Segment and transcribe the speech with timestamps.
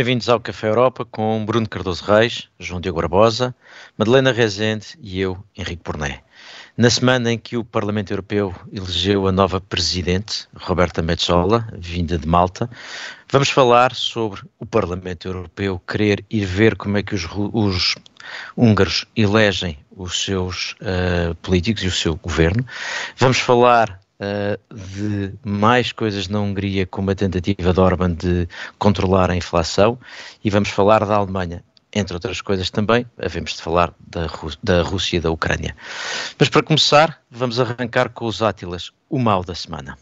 [0.00, 3.54] Bem-vindos ao Café Europa com Bruno Cardoso Reis, João Diogo Barbosa,
[3.98, 6.22] Madalena Rezende e eu, Henrique Porné.
[6.74, 12.26] Na semana em que o Parlamento Europeu elegeu a nova presidente, Roberta Metsola, vinda de
[12.26, 12.70] Malta,
[13.30, 17.94] vamos falar sobre o Parlamento Europeu querer ir ver como é que os, os
[18.56, 22.64] húngaros elegem os seus uh, políticos e o seu governo.
[23.18, 28.46] Vamos falar uh, de mais coisas na Hungria, como a tentativa de Orban de
[28.78, 29.98] controlar a inflação,
[30.44, 31.64] e vamos falar da Alemanha.
[31.92, 35.74] Entre outras coisas também, havemos de falar da, Rú da Rússia e da Ucrânia.
[36.38, 39.98] Mas para começar, vamos arrancar com os Átilas, o mal da semana.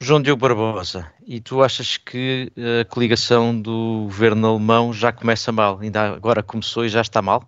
[0.00, 5.80] João Diogo Barbosa, e tu achas que a coligação do governo alemão já começa mal?
[5.80, 7.46] Ainda agora começou e já está mal?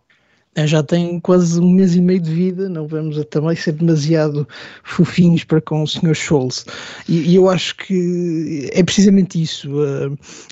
[0.54, 4.48] É, já tem quase um mês e meio de vida, não vamos também ser demasiado
[4.82, 6.14] fofinhos para com o Sr.
[6.14, 6.66] Scholz.
[7.08, 9.70] E, e, eu acho que é precisamente isso.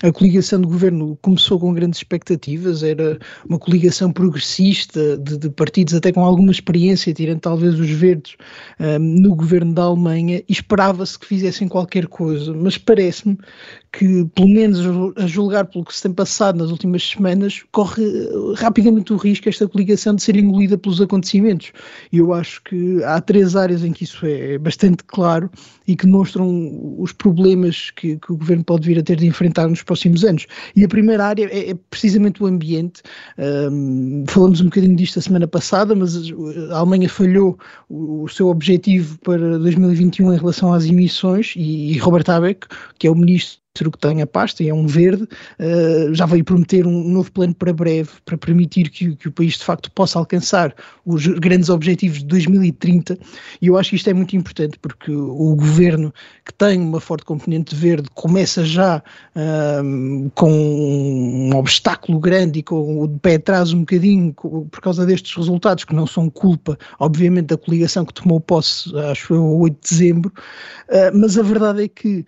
[0.01, 5.49] A, a, coligação do governo começou com grandes expectativas, era uma coligação progressista de, de
[5.49, 8.37] partidos até com alguma experiência, tirando talvez os verdes,
[8.79, 13.37] um, no governo da Alemanha, esperava-se que fizessem qualquer coisa, mas parece-me
[13.91, 14.79] que, pelo menos
[15.17, 18.03] a julgar pelo que se tem passado nas últimas semanas, corre
[18.55, 21.71] rapidamente o risco esta coligação de ser engolida pelos acontecimentos.
[22.11, 25.49] E eu acho que há três áreas em que isso é bastante claro
[25.87, 29.67] e que mostram os problemas que, que o governo pode vir a ter de enfrentar
[29.67, 30.45] nos próximos anos.
[30.75, 33.01] E a primeira área é, é precisamente o ambiente.
[33.37, 36.15] Um, falamos um bocadinho disto a semana passada, mas
[36.71, 37.57] a Alemanha falhou
[37.89, 42.67] o, o seu objetivo para 2021 em relação às emissões e, e Robert Habeck,
[42.99, 46.43] que é o ministro que tem a pasta e é um verde, uh, já veio
[46.43, 50.19] prometer um novo plano para breve, para permitir que, que, o país de facto possa
[50.19, 50.73] alcançar
[51.05, 53.17] os grandes objetivos de 2030
[53.61, 56.13] e eu acho que isto é muito importante porque o governo
[56.45, 59.01] que tem uma forte componente verde começa já
[59.35, 65.35] uh, com um obstáculo grande e com o pé atrás um bocadinho por causa destes
[65.35, 69.89] resultados que não são culpa, obviamente, da coligação que tomou posse, acho eu, 8 de
[69.89, 70.33] dezembro,
[70.89, 72.25] uh, mas a verdade é que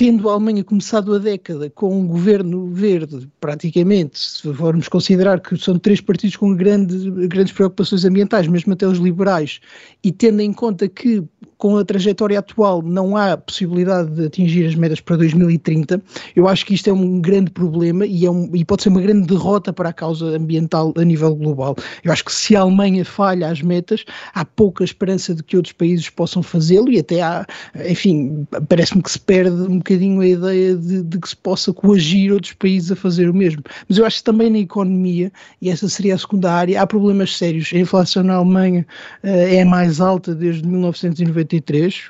[0.00, 5.58] tendo a Alemanha começado a década com um governo verde, praticamente, se formos considerar que
[5.58, 9.60] são três partidos com grande, grandes preocupações ambientais, mesmo até os liberais,
[10.02, 11.22] e tendo em conta que
[11.58, 16.02] com a trajetória atual não há possibilidade de atingir as metas para 2030,
[16.34, 19.02] eu acho que isto é um grande problema e, é um, e pode ser uma
[19.02, 21.76] grande derrota para a causa ambiental a nível global.
[22.02, 25.74] Eu acho que se a Alemanha falha as metas, há pouca esperança de que outros
[25.74, 27.46] países possam fazê-lo e até há,
[27.86, 32.32] enfim, parece-me que se perde um bocadinho a ideia de, de, que se possa coagir
[32.32, 33.62] outros países a fazer o mesmo.
[33.88, 37.36] Mas eu acho que também na economia, e essa seria a segunda área, há problemas
[37.36, 37.70] sérios.
[37.74, 38.86] A inflação na Alemanha
[39.24, 41.50] uh, é mais alta desde 1990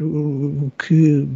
[0.00, 1.26] o que,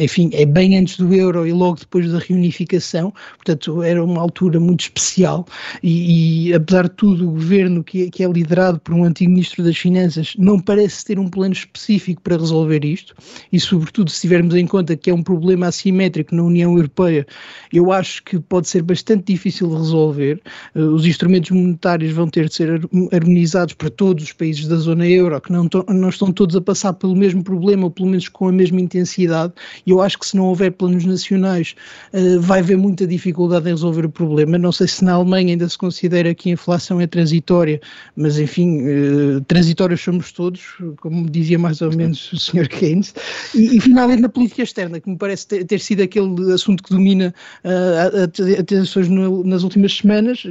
[0.00, 4.60] enfim, é bem antes do euro e logo depois da reunificação, portanto era uma altura
[4.60, 5.46] muito especial
[5.82, 9.64] e, e apesar de tudo o governo que, que é liderado por um antigo ministro
[9.64, 13.14] das Finanças não parece ter um plano específico para resolver isto
[13.52, 17.26] e sobretudo se tivermos em conta que é um problema assimétrico na União Europeia,
[17.72, 20.40] eu acho que pode ser bastante difícil de resolver.
[20.74, 22.80] Eh, os instrumentos monetários vão ter de ser
[23.12, 26.94] harmonizados para todos os países da zona euro, que não, não estão todos a passar
[26.94, 29.52] pelo mesmo problema ou pelo menos com a mesma intensidade,
[29.86, 31.74] e eu acho que se não houver planos nacionais
[32.12, 34.56] uh, vai haver muita dificuldade em resolver o problema.
[34.56, 37.80] Não sei se na Alemanha ainda se considera que a inflação é transitória,
[38.16, 40.62] mas enfim, uh, transitórios somos todos,
[41.00, 42.68] como dizia mais ou menos o Sr.
[42.68, 43.14] Keynes.
[43.54, 46.90] E, e finalmente na política externa, que me parece ter, ter sido aquele assunto que
[46.90, 50.44] domina uh, atenções nas últimas semanas,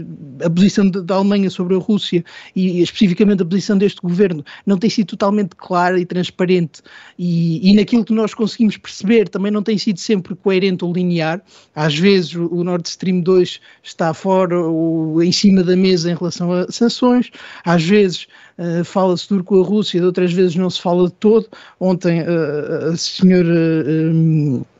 [0.43, 2.23] a posição da Alemanha sobre a Rússia
[2.53, 6.81] e especificamente a posição deste governo não tem sido totalmente clara e transparente
[7.17, 11.41] e, e, naquilo que nós conseguimos perceber também não tem sido sempre coerente ou linear.
[11.73, 16.51] Às vezes o Nord Stream 2 está fora ou em cima da mesa em relação
[16.51, 17.31] a sanções,
[17.63, 18.27] às vezes
[18.57, 21.47] uh, fala-se duro com a Rússia, de outras vezes não se fala de todo.
[21.79, 23.85] Ontem uh, a senhora.
[23.85, 24.72] Uh,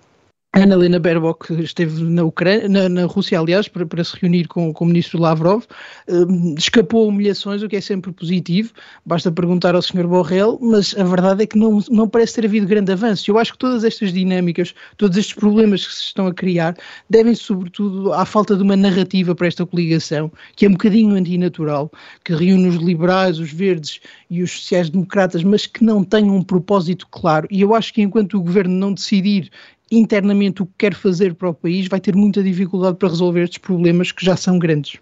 [0.56, 4.86] Helena Baerbock esteve na, Ucrânia, na, na Rússia, aliás, para, para, se reunir com, com
[4.86, 5.64] o ministro Lavrov,
[6.08, 8.72] uh, escapou a humilhações, o que é sempre positivo,
[9.04, 10.08] basta perguntar ao Sr.
[10.08, 13.32] Borrell, mas a verdade é que não, não parece ter havido grande avanço.
[13.32, 16.78] Eu acho que todas estas dinâmicas, todos estes problemas que se estão a criar,
[17.10, 21.92] devem sobretudo à falta de uma narrativa para esta coligação, que é um bocadinho antinatural,
[22.24, 24.00] que reúne os liberais, os verdes
[24.30, 27.48] e os sociais-democratas, mas que não tem um propósito claro.
[27.50, 29.50] E eu acho que enquanto o governo não decidir
[29.92, 33.60] internamente o que quer fazer para o país, vai ter muita dificuldade para resolver estes
[33.60, 35.00] problemas que já são grandes.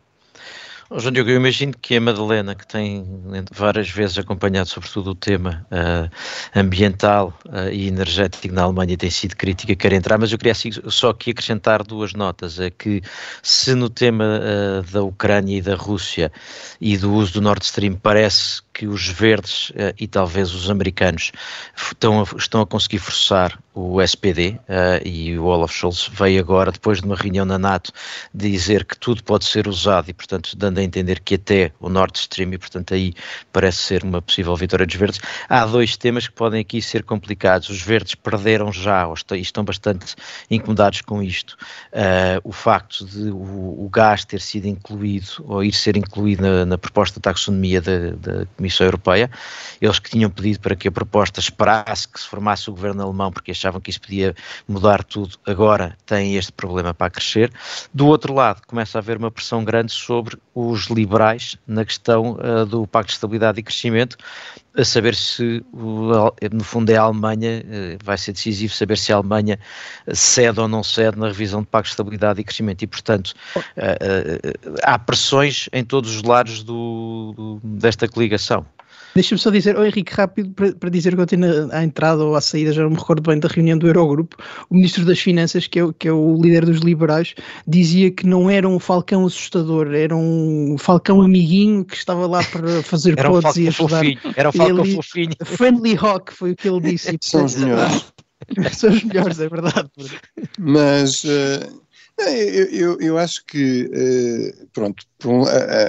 [0.98, 3.06] João Diogo, eu imagino que a Madalena, que tem
[3.50, 6.12] várias vezes acompanhado sobretudo o tema uh,
[6.54, 10.54] ambiental uh, e energético na Alemanha, tem sido crítica, quer entrar, mas eu queria
[10.89, 13.01] só aqui acrescentar duas notas, é que
[13.42, 16.30] se no tema uh, da Ucrânia e da Rússia
[16.81, 21.31] e do uso do Nord Stream parece que os verdes uh, e talvez os americanos
[21.75, 26.71] estão a, estão a conseguir forçar o SPD uh, e o Olaf Scholz veio agora,
[26.71, 27.91] depois de uma reunião na NATO,
[28.33, 32.18] dizer que tudo pode ser usado e, portanto, dando a entender que até o Nord
[32.18, 33.13] Stream, e portanto aí
[33.51, 35.21] parece ser uma possível vitória dos verdes.
[35.47, 37.69] Há dois temas que podem aqui ser complicados.
[37.69, 40.15] Os verdes perderam já, ou estão bastante
[40.50, 41.57] incomodados com isto,
[41.94, 46.65] uh, o facto de o, o, gás ter sido incluído, ou ir ser incluído na,
[46.65, 49.29] na proposta de taxonomia da Comissão Europeia.
[49.79, 53.31] Eles que tinham pedido para que a proposta esperasse que se formasse o governo alemão,
[53.31, 54.35] porque achavam que isso podia
[54.68, 57.51] mudar tudo, agora têm este problema para crescer.
[57.94, 62.65] Do outro lado, começa a haver uma pressão grande sobre os liberais na questão uh,
[62.65, 64.18] do Pacto de Estabilidade e Crescimento,
[64.77, 69.18] a saber se, no fundo, é a Alemanha, uh, vai ser decisivo saber se a
[69.18, 69.59] Alemanha
[70.13, 72.81] cede ou não cede na revisão do Pacto de Estabilidade e Crescimento.
[72.81, 78.65] E, portanto, uh, há pressões em todos os lados do, do, desta coligação.
[79.13, 82.36] Deixa-me só dizer, oh, Henrique, rápido, para, para dizer que eu tenho à entrada ou
[82.36, 84.38] à saída, já não me recordo bem da reunião do Eurogrupo,
[84.69, 87.36] o Ministro das Finanças, que é, que é o líder dos liberais,
[87.68, 92.81] dizia que não era um falcão assustador, era um falcão amiguinho que estava lá para
[92.84, 93.98] fazer era podes um e ajudar.
[93.98, 95.31] Fofinho, era um falcão ele, fofinho.
[95.46, 97.18] Friendly Hawk foi o que ele disse.
[97.22, 98.06] São os melhores.
[98.74, 99.90] São os melhores, é verdade.
[100.57, 101.24] Mas...
[101.24, 101.81] Uh
[102.29, 105.06] eu, eu, eu, acho que, uh, pronto,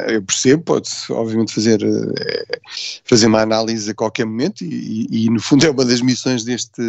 [0.09, 2.15] eu percebo, pode-se obviamente fazer, uh,
[3.05, 6.83] fazer uma análise a qualquer momento e, e, no fundo é uma das missões deste,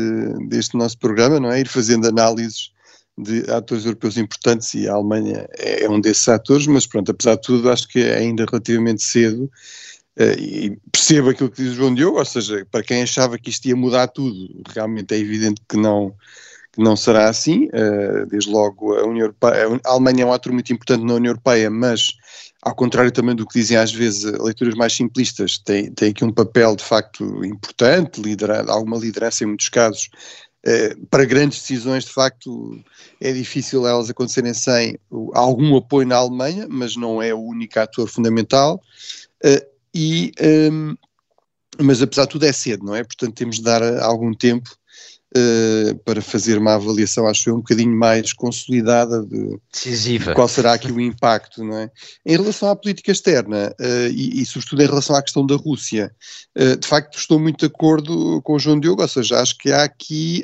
[0.47, 1.61] deste nosso programa, não é?
[1.61, 2.71] Ir fazendo análises
[3.17, 7.35] de atores europeus importantes e a Alemanha é, é um desses atores, mas pronto, apesar
[7.35, 9.49] de tudo acho que é ainda relativamente cedo
[10.37, 13.67] e percebo aquilo que diz o João Diogo, ou seja, para quem achava que isto
[13.67, 16.13] ia mudar tudo, realmente é evidente que não
[16.77, 17.65] não será assim.
[17.67, 21.31] Uh, desde logo, a, União Europeia, a Alemanha é um ator muito importante na União
[21.31, 22.13] Europeia, mas,
[22.61, 26.31] ao contrário também do que dizem às vezes leituras mais simplistas, tem, tem aqui um
[26.31, 30.09] papel de facto importante, lidera, alguma liderança em muitos casos.
[30.65, 32.79] Uh, para grandes decisões, de facto,
[33.19, 34.97] é difícil elas acontecerem sem
[35.33, 38.81] algum apoio na Alemanha, mas não é o único ator fundamental.
[39.43, 40.95] Uh, e, ehm,
[41.79, 43.03] mas apesar de tudo é cedo, não é?
[43.03, 44.69] Portanto, temos de dar algum tempo
[45.35, 50.33] uh, para fazer uma avaliação, acho eu, um bocadinho mais consolidada de, Decisiva.
[50.33, 51.91] qual será aqui o impacto, não é?
[52.25, 56.13] Em relação à política externa uh, e, e, sobretudo, em relação à questão da Rússia,
[56.57, 59.71] uh, de facto estou muito de acordo com o João Diogo, ou seja, acho que
[59.71, 60.43] há aqui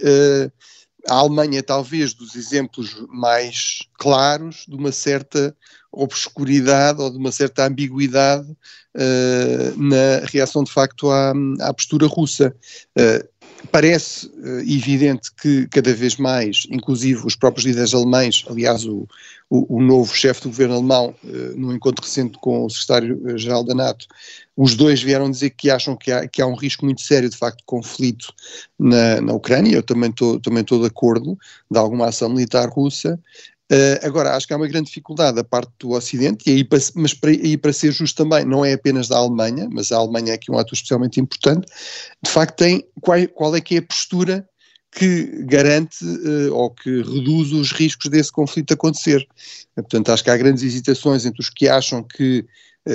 [1.07, 5.55] a Alemanha, talvez, dos exemplos mais claros de uma certa
[5.91, 12.55] obscuridade ou de uma certa ambiguidade uh, na reação de facto à, à postura russa.
[12.97, 13.27] Uh,
[13.67, 19.07] parece uh, evidente que cada vez mais, inclusive os próprios líderes alemães, aliás, o,
[19.49, 23.75] o, o novo chefe do governo alemão, uh, no encontro recente com o secretário-geral da
[23.75, 24.05] NATO,
[24.55, 27.37] os dois vieram dizer que acham que há, que há um risco muito sério, de
[27.37, 28.33] facto, de conflito
[28.77, 29.75] na, na Ucrânia.
[29.75, 31.37] Eu também estou também de acordo
[31.71, 33.19] de alguma ação militar russa.
[33.71, 37.13] Uh, agora, acho que há uma grande dificuldade da parte do Ocidente, e aí, mas
[37.13, 40.35] para, aí para ser justo também, não é apenas da Alemanha, mas a Alemanha é
[40.35, 41.67] aqui um ato especialmente importante,
[42.23, 44.47] de facto tem qual, qual é que é a postura
[44.91, 49.21] que garante uh, ou que reduz os riscos desse conflito acontecer.
[49.77, 52.45] Uh, portanto, acho que há grandes hesitações entre os que acham que eh,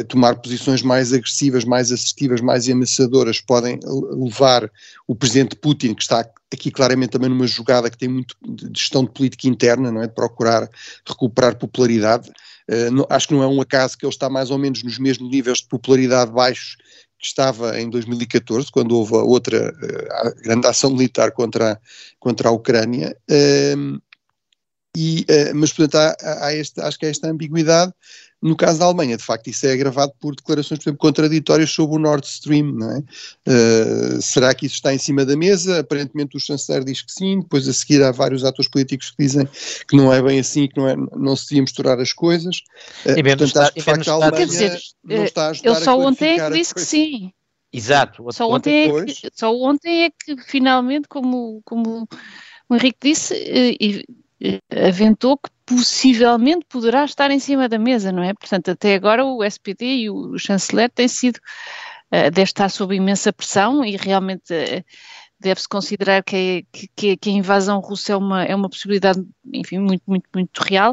[0.08, 3.78] tomar posições mais agressivas, mais assertivas, mais ameaçadoras podem
[4.12, 4.70] levar
[5.06, 6.24] o presidente Putin, que está
[6.54, 10.06] aqui claramente também numa jogada que tem muito de gestão de política interna, não é?
[10.06, 10.68] De procurar
[11.06, 12.30] recuperar popularidade.
[12.70, 14.98] Uh, não, acho que não é um acaso que ele está mais ou menos nos
[14.98, 16.76] mesmos níveis de popularidade baixos
[17.18, 21.78] que estava em 2014, quando houve a outra uh, grande ação militar contra, a,
[22.18, 23.16] contra a Ucrânia.
[23.30, 24.00] Uh,
[24.96, 25.26] e,
[25.56, 27.92] mas, portanto, há, há este, acho que há esta ambiguidade
[28.44, 31.96] no caso da Alemanha, de facto, isso é agravado por declarações, por exemplo, contraditórias sobre
[31.96, 32.98] o Nord Stream, não é?
[33.48, 35.80] Uh, será que isso está em cima da mesa?
[35.80, 39.48] Aparentemente o chanceler diz que sim, depois a seguir há vários atores políticos que dizem
[39.88, 42.58] que não é bem assim, que não, é, não se devia misturar as coisas.
[43.06, 45.74] Uh, portanto, está, acho que de facto a Alemanha dizer, não está a ajudar Eu
[45.76, 47.32] só ontem é que disse que sim.
[47.72, 48.26] Exato.
[48.30, 52.06] Só ontem, é que, só ontem é que finalmente, como, como
[52.68, 54.04] o Henrique disse, e,
[54.70, 58.34] aventou que possivelmente poderá estar em cima da mesa, não é?
[58.34, 61.36] Portanto, até agora o SPD e o chanceler têm sido,
[62.12, 64.84] uh, deve estar sob imensa pressão e realmente uh,
[65.40, 69.22] deve-se considerar que, é, que, que, a invasão russa é uma, é uma possibilidade,
[69.52, 70.92] enfim, muito, muito, muito real.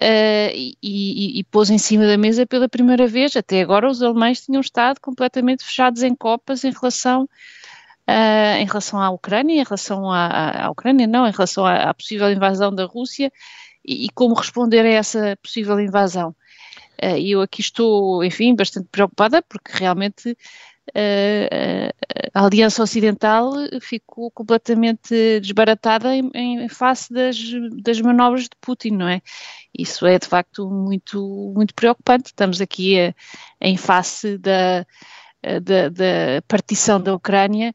[0.00, 3.34] Uh, e, e, e, pôs em cima da mesa pela primeira vez.
[3.34, 7.26] Até agora, os alemães tinham estado completamente fechados em copas em relação,
[8.08, 11.94] uh, em relação à Ucrânia, em relação à, à Ucrânia, não, em relação à, à
[11.94, 13.32] possível invasão da Rússia
[13.84, 16.34] e, e, como responder a essa possível invasão.
[17.02, 20.36] Uh, eu aqui estou, enfim, bastante preocupada porque realmente
[22.32, 27.36] a Aliança Ocidental ficou completamente desbaratada em, em face das,
[27.82, 29.20] das, manobras de Putin, não é?
[29.76, 32.26] Isso é de facto muito, muito preocupante.
[32.26, 33.14] Estamos aqui a,
[33.60, 34.86] em face da,
[35.62, 37.74] da, da partição da Ucrânia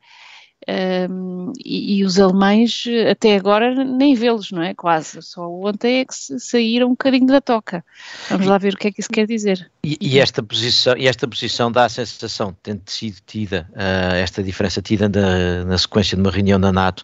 [1.09, 4.75] um, e, e, os alemães até agora nem vê-los, não é?
[4.75, 5.19] Quase.
[5.21, 7.83] Só ontem é que saíram um bocadinho da toca.
[8.29, 9.71] Vamos lá ver o que é que isso quer dizer.
[9.83, 14.43] E, e esta, posição, e esta posição dá a sensação, tendo sido tida, uh, esta
[14.43, 17.03] diferença tida na, na, sequência de uma reunião da NATO,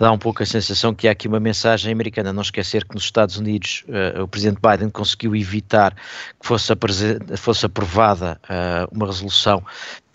[0.00, 2.32] dá um pouco a sensação que há aqui uma mensagem americana.
[2.32, 6.72] Não esquecer que nos Estados Unidos uh, o presidente Biden conseguiu evitar que fosse,
[7.36, 9.62] fosse aprovada uh, uma resolução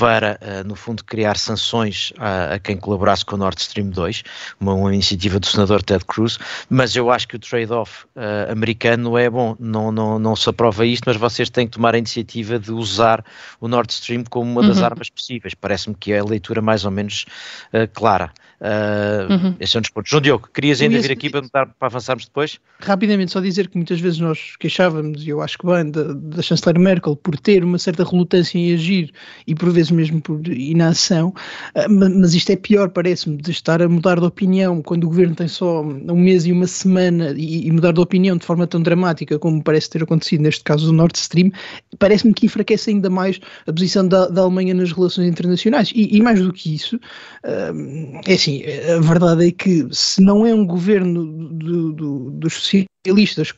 [0.02, 4.24] para, no fundo, criar sanções a, a quem colaborasse com o Nord Stream 2,
[4.60, 6.40] uma, uma, iniciativa do senador Ted Cruz,
[6.72, 10.88] mas eu acho que o trade-off uh, americano é bom, não, não, não se aprova
[10.88, 13.24] isto, mas vocês têm que tomar a iniciativa de usar
[13.60, 14.86] o Nord Stream como uma das uhum.
[14.86, 17.28] armas possíveis, parece-me que é a leitura mais ou menos
[17.72, 18.32] uh, clara.
[18.62, 19.56] Uh, uhum.
[19.60, 20.12] Esse é um dos pontos.
[20.12, 22.60] João Diogo, querias ainda vir aqui para, para avançarmos depois?
[22.80, 26.44] Rapidamente, só dizer que muitas vezes nós queixávamos, e eu acho que bem, da, da
[26.44, 29.12] chanceler Merkel por ter uma certa relutância em agir
[29.48, 31.30] e por vezes mesmo por inação,
[31.76, 35.34] uh, mas isto é pior, parece-me, de estar a mudar de opinião quando o governo
[35.34, 38.80] tem só um mês e uma semana e, e mudar de opinião de forma tão
[38.80, 41.52] dramática como parece ter acontecido neste caso do Nord Stream,
[41.98, 45.92] parece-me que enfraquece ainda mais a posição da, da Alemanha nas relações internacionais.
[45.96, 50.22] E, e mais do que isso, uh, é assim assim, a verdade é que se
[50.22, 52.68] não é um governo do, do, dos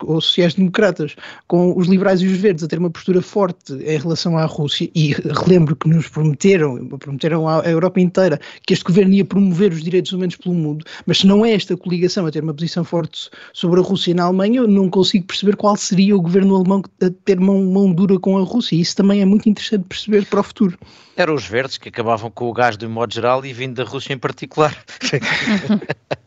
[0.05, 1.15] ou sociais-democratas
[1.47, 4.89] com os liberais e os verdes a ter uma postura forte em relação à Rússia,
[4.95, 9.83] e relembro que nos prometeram, prometeram à Europa inteira que este governo ia promover os
[9.83, 13.29] direitos humanos pelo mundo, mas se não é esta coligação a ter uma posição forte
[13.51, 17.09] sobre a Rússia na Alemanha, eu não consigo perceber qual seria o governo alemão a
[17.25, 20.39] ter mão, mão dura com a Rússia, e isso também é muito interessante perceber para
[20.39, 20.77] o futuro.
[21.17, 23.83] Eram os verdes que acabavam com o gás de um modo geral e vindo da
[23.83, 24.75] Rússia em particular.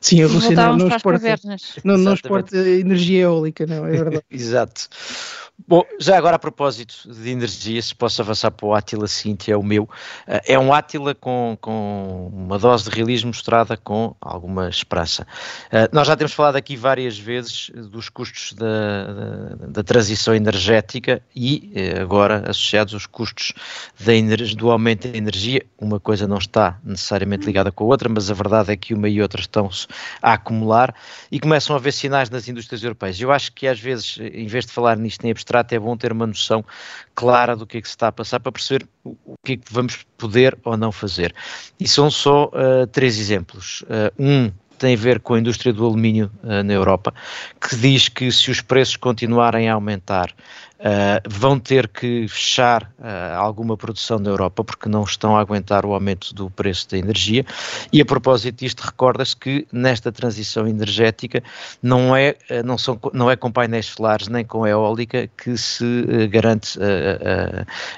[0.00, 1.36] Sim, a Rússia não, não, exporta,
[1.84, 4.24] não, não exporta energia eólica, não, é verdade.
[4.30, 4.88] Exato.
[5.56, 9.56] Bom, já agora a propósito de energia, se posso avançar para o Átila Cintia, é
[9.56, 9.88] o meu.
[10.26, 15.24] Eh, é um Átila com, com uma dose de realismo mostrada com alguma esperança.
[15.66, 18.66] Uh, nós já temos falado aqui várias vezes dos custos da,
[19.06, 23.52] da, da transição energética e uh, agora associados aos custos
[23.98, 24.12] da
[24.56, 25.64] do aumento da energia.
[25.78, 29.08] Uma coisa não está necessariamente ligada com a outra, mas a verdade é que uma
[29.08, 29.86] e outra estão-se
[30.20, 30.94] a acumular
[31.30, 33.20] e começam a haver sinais nas indústrias europeias.
[33.20, 36.12] Eu acho que às vezes, em vez de falar nisto em abstrato, é bom ter
[36.12, 36.64] uma noção
[37.14, 39.72] clara do que é que se está a passar para perceber o que é que
[39.72, 41.34] vamos poder ou não fazer.
[41.78, 43.82] E são só uh, três exemplos.
[43.82, 47.14] Uh, um tem a ver com a indústria do alumínio uh, na Europa,
[47.60, 50.34] que diz que se os preços continuarem a aumentar,
[50.80, 55.86] Uh, vão ter que fechar uh, alguma produção na Europa porque não estão a aguentar
[55.86, 57.46] o aumento do preço da energia.
[57.92, 61.42] E a propósito disto, recorda-se que nesta transição energética
[61.80, 66.28] não é, uh, não são, não é com painéis solares nem com eólica que se
[66.28, 66.78] garante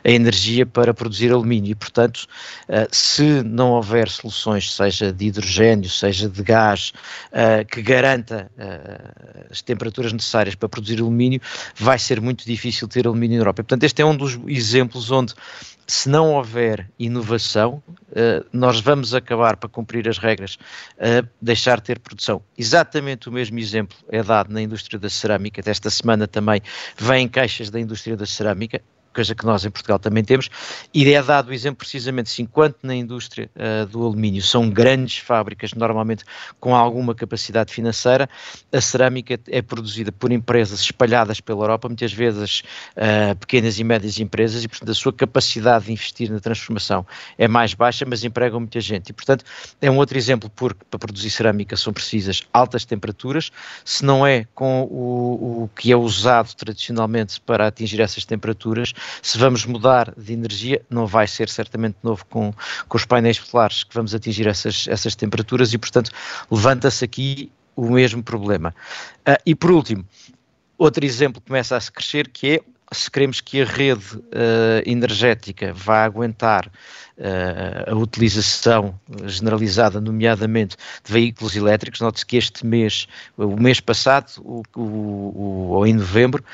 [0.05, 1.73] a energia para produzir alumínio.
[1.73, 2.27] E, portanto,
[2.91, 6.93] se não houver soluções, seja de hidrogênio, seja de gás,
[7.71, 8.51] que garanta
[9.51, 11.41] as temperaturas necessárias para produzir alumínio,
[11.77, 13.63] vai ser muito difícil difícil ter alumínio na Europa.
[13.63, 15.35] portanto, este é um dos exemplos onde,
[15.87, 20.59] se não houver inovação, uh, nós vamos acabar, para cumprir as regras,
[20.97, 22.43] uh, deixar de ter produção.
[22.59, 25.63] Exatamente o mesmo exemplo é dado na indústria da cerâmica.
[25.63, 26.61] Desta semana também
[26.97, 28.83] vêm caixas da indústria da cerâmica
[29.17, 30.51] coisa que nós em Portugal também temos,
[30.93, 34.43] e é dado o exemplo precisamente se enquanto na indústria uh, do alumínio.
[34.43, 36.23] São grandes fábricas, normalmente
[36.61, 38.29] com alguma capacidade financeira,
[38.71, 42.63] a cerâmica é produzida por empresas espalhadas pela Europa, muitas vezes
[42.95, 47.07] uh, pequenas e médias empresas, e portanto a sua capacidade de investir na transformação
[47.39, 49.09] é mais baixa, mas empregam muita gente.
[49.09, 49.45] E portanto
[49.81, 53.51] é um outro exemplo, porque para produzir cerâmica são precisas altas temperaturas,
[53.83, 59.39] se não é com o, o que é usado tradicionalmente para atingir essas temperaturas, se
[59.39, 62.53] vamos mudar de energia, não vai ser certamente novo com,
[62.89, 66.11] com os painéis solares que vamos atingir essas, essas temperaturas e, portanto,
[66.51, 68.75] levanta-se aqui o mesmo problema.
[69.29, 70.05] Uh, e por último,
[70.79, 72.61] outro exemplo começa a se crescer que é
[72.93, 81.13] se queremos que a rede uh, energética vá aguentar uh, a utilização generalizada, nomeadamente de
[81.13, 82.01] veículos elétricos.
[82.01, 86.45] Note-se que este mês, o mês passado, o, o, o, ou em novembro,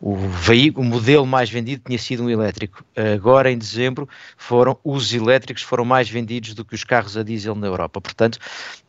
[0.00, 2.82] o, veículo, o modelo mais vendido tinha sido um elétrico.
[3.14, 7.54] Agora, em dezembro, foram os elétricos foram mais vendidos do que os carros a diesel
[7.54, 8.00] na Europa.
[8.00, 8.38] Portanto,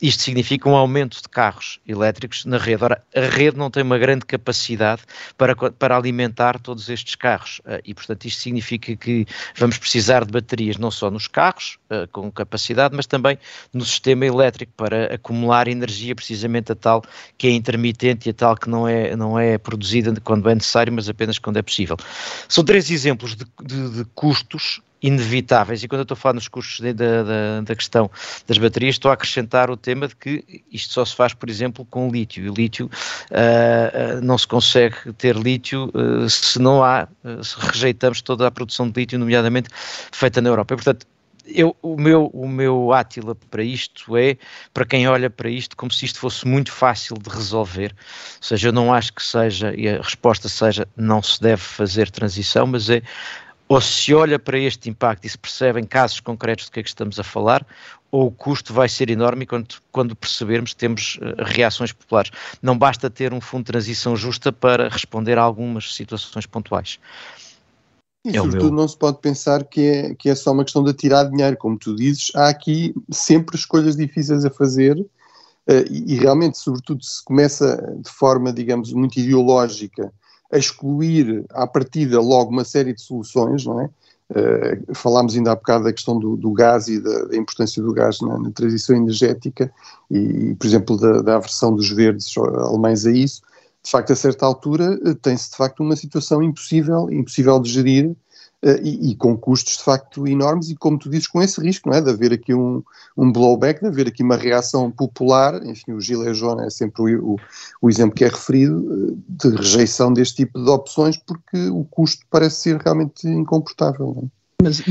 [0.01, 2.83] isto significa um aumento de carros elétricos na rede.
[2.83, 5.01] Ora, a rede não tem uma grande capacidade
[5.37, 9.25] para, para alimentar todos estes carros eh, e, portanto, isto significa que
[9.55, 13.37] vamos precisar de baterias não só nos carros, eh, com capacidade, mas também
[13.73, 17.03] no sistema elétrico para acumular energia precisamente a tal
[17.37, 20.93] que é intermitente e a tal que não é, não é produzida quando é necessário,
[21.01, 21.97] mas apenas quando é possível.
[22.47, 26.47] São três exemplos de, de, de custos inevitáveis, e quando eu estou a falar nos
[26.47, 28.09] custos de, da, da, questão
[28.45, 31.83] das baterias, estou a acrescentar o tema de que isto só se faz, por exemplo,
[31.89, 37.07] com lítio, e lítio uh, uh, não se consegue ter lítio uh, se não há,
[37.41, 39.69] se rejeitamos toda a produção de lítio, nomeadamente
[40.11, 40.75] feita na Europa.
[40.75, 41.07] E, portanto,
[41.45, 44.37] eu, o, meu, o meu átila para isto é,
[44.73, 47.93] para quem olha para isto, como se isto fosse muito fácil de resolver.
[47.93, 52.09] Ou seja, eu não acho que seja, e a resposta seja, não se deve fazer
[52.09, 53.01] transição, mas é,
[53.67, 56.83] ou se olha para este impacto e se percebe em casos concretos do que é
[56.83, 57.65] que estamos a falar,
[58.11, 62.31] ou o custo vai ser enorme quando, quando percebermos que temos uh, reações populares.
[62.61, 66.99] Não basta ter um fundo de transição justa para responder a algumas situações pontuais.
[68.23, 70.93] E é sobretudo não se pode pensar que é, que é só uma questão de
[70.93, 75.07] tirar dinheiro, como tu dizes, há aqui sempre escolhas difíceis a fazer uh,
[75.89, 80.13] e, e, realmente, sobretudo, se começa de forma, digamos, muito ideológica
[80.51, 83.89] a excluir à partida logo uma série de soluções, não é?
[84.29, 87.91] Uh, falámos ainda há bocado da questão do, do gás e da, da, importância do
[87.91, 89.73] gás na, na transição energética
[90.09, 93.41] e, por exemplo, da, da aversão dos verdes alemães a isso
[93.83, 98.15] de facto, a certa altura, eh, tem-se de facto uma situação impossível, impossível de gerir
[98.63, 101.89] Uh, e, e, com custos de facto enormes e como tu dizes com esse risco,
[101.89, 102.83] não é, de haver aqui um,
[103.17, 107.31] um blowback, de haver aqui uma reação popular, enfim o Gilles Jaune é sempre o,
[107.31, 107.35] o,
[107.81, 112.23] o, exemplo que é referido, eh, de rejeição deste tipo de opções porque o custo
[112.29, 114.13] parece ser realmente incomportável.
[114.15, 114.41] Não é?
[114.61, 114.83] Mas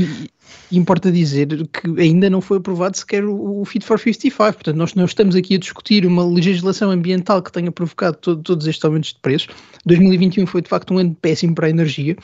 [0.71, 4.93] importa dizer que ainda não foi aprovado sequer o, o Fit for 55, portanto nós
[4.95, 9.13] não estamos aqui a discutir uma legislação ambiental que tenha provocado todo, todos estes aumentos
[9.13, 9.49] de preços.
[9.85, 12.15] 2021 foi de facto um ano péssimo para a energia.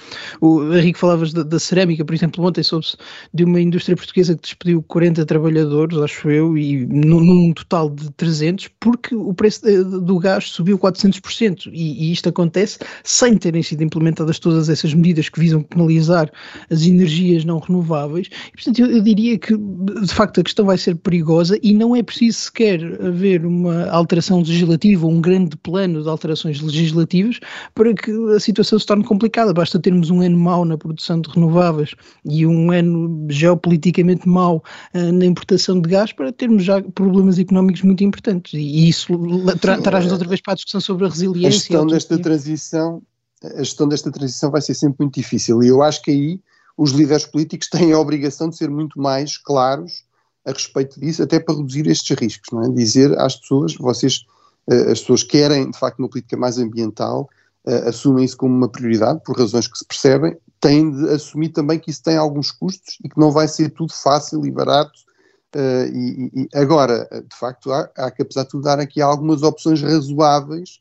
[0.41, 2.97] O Henrique falavas da, da cerâmica, por exemplo, ontem soube-se
[3.33, 8.09] de uma indústria portuguesa que despediu 40 trabalhadores, acho eu, e num, num total de
[8.11, 13.83] 300, porque o preço do gás subiu 400%, e, e isto acontece sem terem sido
[13.83, 16.31] implementadas todas essas medidas que visam penalizar
[16.69, 18.06] as energias não renováveis.
[18.15, 21.95] E, portanto, eu, eu diria que de facto a questão vai ser perigosa e não
[21.95, 27.39] é preciso sequer haver uma alteração legislativa, um grande plano de alterações legislativas
[27.73, 29.53] para que a situação se torne complicada.
[29.53, 31.91] Basta termos um ano mau na produção de renováveis
[32.25, 37.81] e um ano geopoliticamente mau uh, na importação de gás para termos já problemas económicos
[37.81, 38.53] muito importantes.
[38.53, 39.13] E isso
[39.59, 41.47] tra traz-nos outra vez para a discussão sobre a resiliência.
[41.47, 43.01] A gestão desta transição
[43.43, 46.41] a gestão desta transição vai ser sempre muito difícil e eu acho que aí
[46.77, 50.05] os líderes políticos têm a obrigação de ser muito mais claros
[50.45, 52.69] a respeito disso, até para reduzir estes riscos, não é?
[52.69, 54.25] Dizer às pessoas, vocês,
[54.71, 57.27] uh, as pessoas querem de facto uma política mais ambiental,
[57.67, 61.77] uh, assumem isso como uma prioridade, por razões que se percebem, têm de assumir também
[61.77, 64.97] que isso tem alguns custos e que não vai ser tudo fácil e barato.
[65.53, 69.43] Uh, e, e, agora, de facto, há, há que, apesar de tudo, dar aqui algumas
[69.43, 70.79] opções razoáveis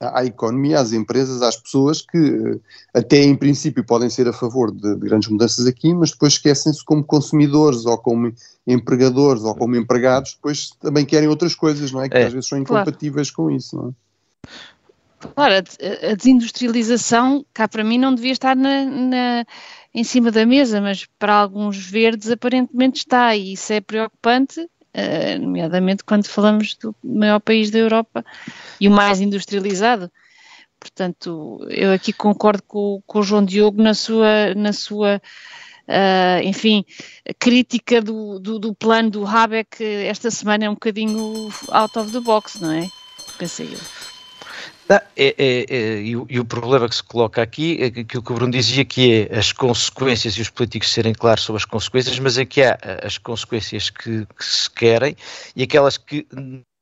[0.00, 2.58] à economia, às empresas, às pessoas que eh,
[2.92, 6.84] até em princípio podem ser a favor de, de grandes mudanças aqui, mas depois esquecem-se
[6.84, 8.32] como consumidores ou como
[8.66, 12.08] empregadores ou como empregados, depois também querem outras coisas, não é?
[12.08, 13.50] Que é, às vezes são incompatíveis claro.
[13.50, 13.92] com isso, não é?
[15.34, 19.44] Claro, a, desindustrialização, cá para mim, não devia estar na, na,
[19.94, 25.38] em cima da mesa, mas para alguns verdes aparentemente está, e isso é preocupante uh,
[25.40, 28.24] nomeadamente quando falamos do maior país da Europa
[28.80, 30.10] e o mais industrializado.
[30.80, 35.20] Portanto, eu aqui concordo com, com o João Diogo na sua, na sua
[35.88, 36.84] uh, enfim,
[37.38, 42.20] crítica do, do, do, plano do Habeck esta semana é um bocadinho out of the
[42.20, 42.88] box, não é?
[43.38, 43.95] Pensei eu.
[44.88, 48.22] Não, é, é, é, e, o, e, o, problema que se coloca aqui é aquilo
[48.22, 51.64] que o Bruno dizia, que é as consequências e os políticos serem claros sobre as
[51.64, 55.16] consequências, mas é que há as consequências que, que se querem
[55.56, 56.26] e aquelas que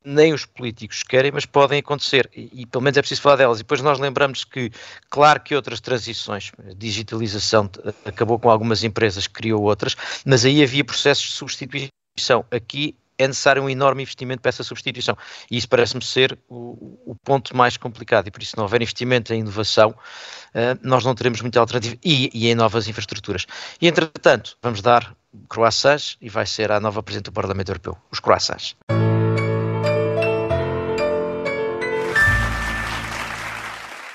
[0.04, 3.58] nem os políticos querem, mas podem acontecer, e, e, pelo menos é preciso falar delas.
[3.58, 4.70] E depois nós lembramos que,
[5.08, 7.70] claro que outras transições, digitalização
[8.04, 12.44] acabou com algumas empresas, criou outras, mas aí havia processos de substituição.
[12.50, 15.16] Aqui é necessário um enorme investimento para essa substituição.
[15.50, 18.28] E isso parece-me ser o, o, ponto mais complicado.
[18.28, 21.96] E por isso, se não houver investimento em inovação, uh, nós não teremos muita alternativa.
[22.04, 23.46] E, e, em novas infraestruturas.
[23.80, 25.14] E, entretanto, vamos dar
[25.48, 27.96] croissants e vai ser a nova Presidente do Parlamento Europeu.
[28.10, 28.76] Os croissants.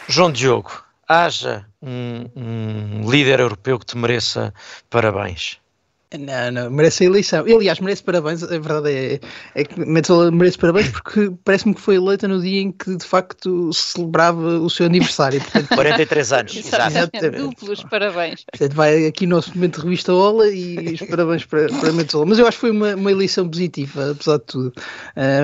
[0.08, 4.54] João Diogo, haja um, um líder europeu que te mereça
[4.90, 5.60] parabéns.
[6.18, 7.48] Não, não, merece a eleição.
[7.48, 9.20] E, aliás, merece parabéns, a verdade é,
[9.54, 13.06] é que Metzola merece parabéns porque parece-me que foi eleita no dia em que de
[13.06, 15.40] facto celebrava o seu aniversário.
[15.40, 17.30] Portanto, 43 anos, exatamente.
[17.30, 18.44] Duplos parabéns.
[18.52, 22.26] Portanto, vai aqui o nosso momento de revista Ola e os parabéns para, para Metzola.
[22.26, 24.74] Mas eu acho que foi uma, uma eleição positiva, apesar de tudo,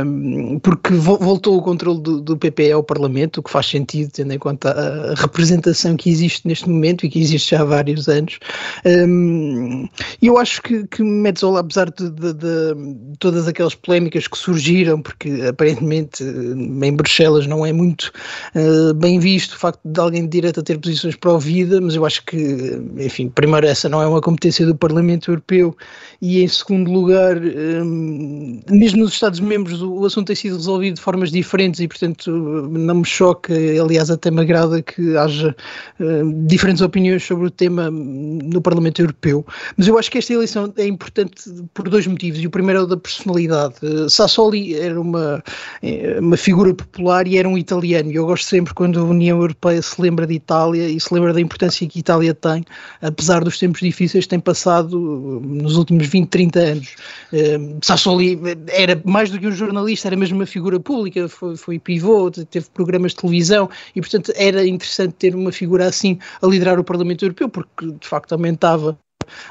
[0.03, 4.33] um, porque voltou o controle do, do PPE ao Parlamento, o que faz sentido, tendo
[4.33, 8.09] em conta a, a representação que existe neste momento e que existe já há vários
[8.09, 8.39] anos.
[8.83, 9.87] Um,
[10.19, 12.75] e eu acho acho que, que Metzola, apesar de, de, de,
[13.19, 18.11] todas aquelas polémicas que surgiram, porque aparentemente eh, em Bruxelas não é muito
[18.55, 22.23] uh, bem visto o facto de alguém de direita ter posições pró-vida, mas eu acho
[22.25, 25.75] que, enfim, primeiro essa não é uma competência do Parlamento Europeu
[26.21, 30.95] e em segundo lugar, um, eh, mesmo nos Estados-membros o, o, assunto tem sido resolvido
[30.95, 35.55] de formas diferentes e portanto não me choca, aliás até me agrada que haja
[35.99, 40.44] uh, diferentes opiniões sobre o tema no Parlamento Europeu, mas eu acho que esta eleição
[40.77, 43.75] é importante por dois motivos, e o primeiro é o da personalidade.
[44.09, 45.43] Sassoli era uma,
[45.81, 49.39] eh, uma figura popular e era um italiano, e eu gosto sempre quando a União
[49.39, 52.63] Europeia se lembra de Itália e se lembra da importância que a Itália tem,
[53.01, 56.95] apesar dos tempos difíceis que tem passado eh, nos últimos 20, 30 anos.
[57.33, 61.79] Eh, Sassoli era mais do que um jornalista, era mesmo uma figura pública, foi, foi
[61.79, 66.79] pivô, teve programas de televisão, e portanto era interessante ter uma figura assim a liderar
[66.79, 68.97] o Parlamento Europeu, porque de facto aumentava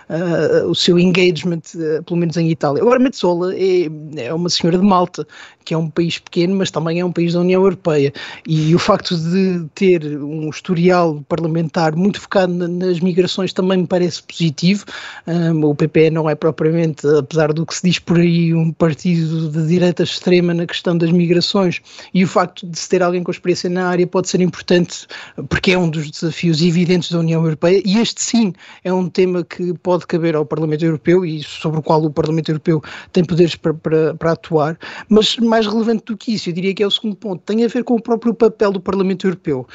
[0.09, 2.83] uh, o seu engagement, uh, pelo menos em Itália.
[2.83, 5.27] Agora, Metzola é, é uma senhora de Malta,
[5.65, 8.13] que é um país pequeno, mas também é um país da União Europeia.
[8.47, 14.23] E o facto de ter um historial parlamentar muito focado nas migrações também me parece
[14.23, 14.85] positivo.
[15.27, 19.51] Um, o PP não é propriamente, apesar do que se diz por aí, um partido
[19.51, 21.81] de direita extrema na questão das migrações.
[22.13, 25.07] E o facto de se ter alguém com experiência na área pode ser importante,
[25.49, 27.83] porque é um dos desafios evidentes da União Europeia.
[27.85, 31.83] E este sim é um tema que pode caber ao Parlamento Europeu e sobre o
[31.83, 34.79] qual o Parlamento Europeu tem poderes para, para, para atuar.
[35.09, 37.69] Mas mais relevante do que isso, eu diria que é o segundo ponto, tem a
[37.69, 39.67] ver com o próprio papel do Parlamento Europeu.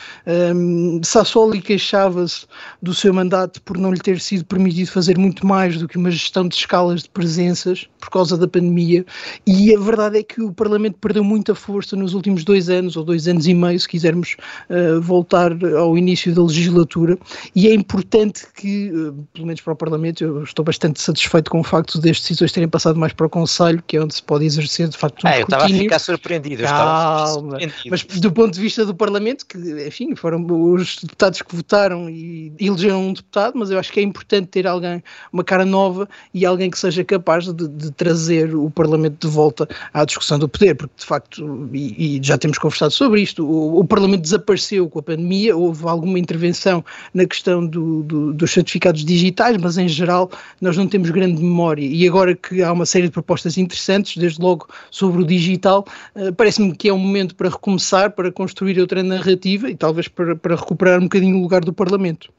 [0.55, 2.45] Um, Sassoli queixava-se
[2.81, 6.11] do seu mandato por não lhe ter sido permitido fazer muito mais do que uma
[6.11, 9.05] gestão de escalas de presenças por causa da pandemia,
[9.45, 13.03] e a verdade é que o Parlamento perdeu muita força nos últimos dois anos, ou
[13.03, 14.35] dois anos e meio, se quisermos
[14.69, 17.17] uh, voltar ao início da legislatura,
[17.55, 21.61] e é importante que, uh, pelo menos para o Parlamento, eu estou bastante satisfeito com
[21.61, 24.45] o facto destes decisões terem passado mais para o Conselho, que é onde se pode
[24.45, 26.63] exercer de facto um ah, escrutínio ficar surpreendido.
[26.63, 27.51] Calma.
[27.51, 27.89] Surpreendido.
[27.89, 32.53] Mas do ponto de vista do Parlamento, que enfim, foram os deputados que votaram e
[32.59, 36.45] elegeram um deputado, mas eu acho que é importante ter alguém, uma cara nova e
[36.45, 40.75] alguém que seja capaz de, de trazer o Parlamento de volta à discussão do poder,
[40.75, 44.99] porque de facto, e, e já temos conversado sobre isto, o, o, Parlamento desapareceu com
[44.99, 50.31] a pandemia, houve alguma intervenção na questão do, do, dos certificados digitais, mas em geral
[50.61, 51.85] nós não temos grande memória.
[51.85, 56.31] E agora que há uma série de propostas interessantes, desde logo sobre o digital, eh,
[56.31, 60.55] parece-me que é um momento para recomeçar, para construir outra narrativa e talvez para, para
[60.55, 62.31] recuperar um bocadinho o lugar do Parlamento.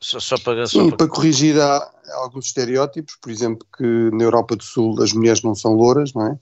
[0.00, 0.98] Só, só para, só Sim, para...
[0.98, 5.54] para corrigir há alguns estereótipos, por exemplo, que na Europa do Sul as mulheres não
[5.54, 6.38] são louras, não é?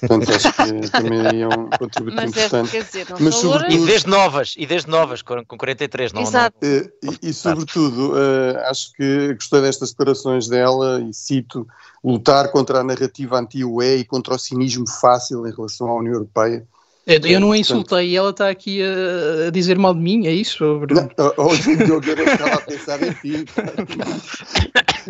[0.00, 2.76] Portanto, acho que também é um contributo Mas importante.
[2.76, 6.56] É, dizer, Mas sobretudo, e desde novas, e desde novas, com 43, não Exato.
[6.62, 11.66] Não, e, e, sobretudo, uh, acho que gostei destas declarações dela e cito
[12.02, 16.66] lutar contra a narrativa anti-UE e contra o cinismo fácil em relação à União Europeia.
[17.06, 20.64] Eu não a insultei e ela está aqui a, dizer mal de mim, é isso?
[20.64, 23.44] Não, hoje o Diogo estava a pensar em ti.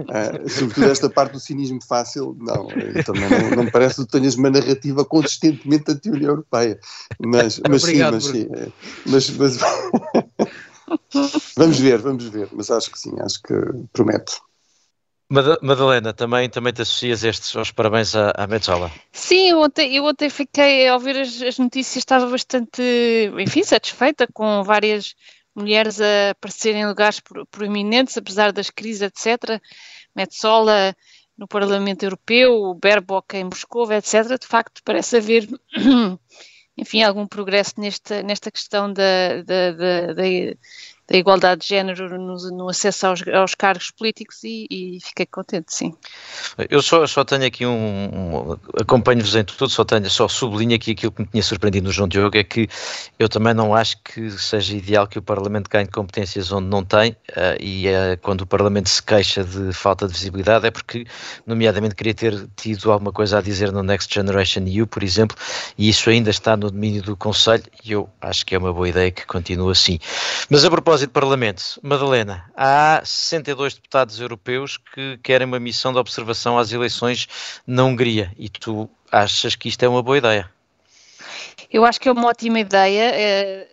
[0.01, 2.67] Uh, sobretudo esta parte do cinismo fácil, não,
[3.03, 6.79] também não, não me parece que tenhas uma narrativa consistentemente anti-União Europeia.
[7.19, 8.47] Mas, mas Obrigado, sim,
[9.07, 9.31] mas sim.
[9.39, 9.59] Mas, mas
[11.57, 12.49] vamos ver, vamos ver.
[12.53, 13.55] Mas acho que sim, acho que
[13.95, 14.37] promete.
[15.29, 18.93] Madalena, também, também te associas estes aos parabéns à, à Metzola?
[19.11, 22.81] Sim, eu ontem, eu ontem fiquei, ao ver as, as, notícias, estava bastante,
[23.39, 25.17] enfim, satisfeita com várias
[25.55, 29.61] mulheres a aparecerem em lugares proeminentes, apesar das crises, etc.
[30.15, 30.95] Metzola
[31.37, 34.39] no Parlamento Europeu, Baerbock em Moscou, etc.
[34.41, 35.49] De facto, parece haver,
[36.79, 40.23] enfim, algum progresso nesta, nesta questão da, da, da, da
[41.09, 45.73] da igualdade de género no, no acesso aos, aos, cargos políticos e, e, fiquei contente,
[45.73, 45.95] sim.
[46.69, 50.92] Eu só, só tenho aqui um, um acompanho-vos em tudo, só tenho, só sublinho aqui
[50.92, 52.69] aquilo que me tinha surpreendido no João Diogo, é que
[53.19, 57.12] eu também não acho que seja ideal que o Parlamento ganhe competências onde não tem,
[57.12, 61.07] uh, e uh, quando o Parlamento se queixa de falta de visibilidade é porque,
[61.47, 65.37] nomeadamente, queria ter tido alguma coisa a dizer no Next Generation EU, por exemplo,
[65.79, 68.88] e isso ainda está no domínio do Conselho, e eu acho que é uma boa
[68.88, 70.01] ideia que continue assim.
[70.51, 75.93] Mas a propósito propósito de Parlamento, Madalena, há 62 deputados europeus que querem uma missão
[75.93, 77.29] de observação às eleições
[77.67, 80.51] na Hungria e tu achas que isto é uma boa ideia?
[81.71, 83.11] Eu acho que é uma ótima ideia.
[83.15, 83.69] É,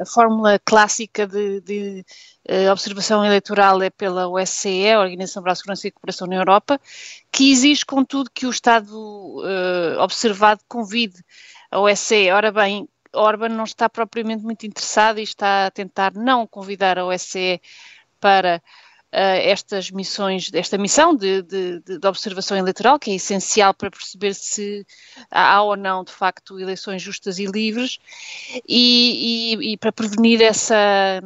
[0.00, 2.04] a, fórmula clássica de, de,
[2.46, 6.78] eh, observação eleitoral é pela OSCE, a Organização para a Segurança e Cooperação na Europa,
[7.30, 11.22] que exige, contudo, que o Estado uh, observado convide
[11.70, 12.30] a OSCE.
[12.30, 17.06] Ora bem, Orban não está propriamente muito interessado e está a tentar não convidar a
[17.06, 17.60] OSCE
[18.20, 18.62] para
[19.12, 24.34] uh, estas missões, esta missão de, de, de, observação eleitoral, que é essencial para perceber
[24.34, 24.86] se
[25.30, 27.98] há ou não, de facto, eleições justas e livres,
[28.66, 31.20] e, e, e para prevenir essa,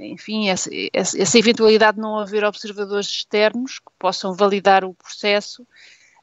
[0.00, 5.66] enfim, essa, essa, eventualidade de não haver observadores externos que possam validar o processo.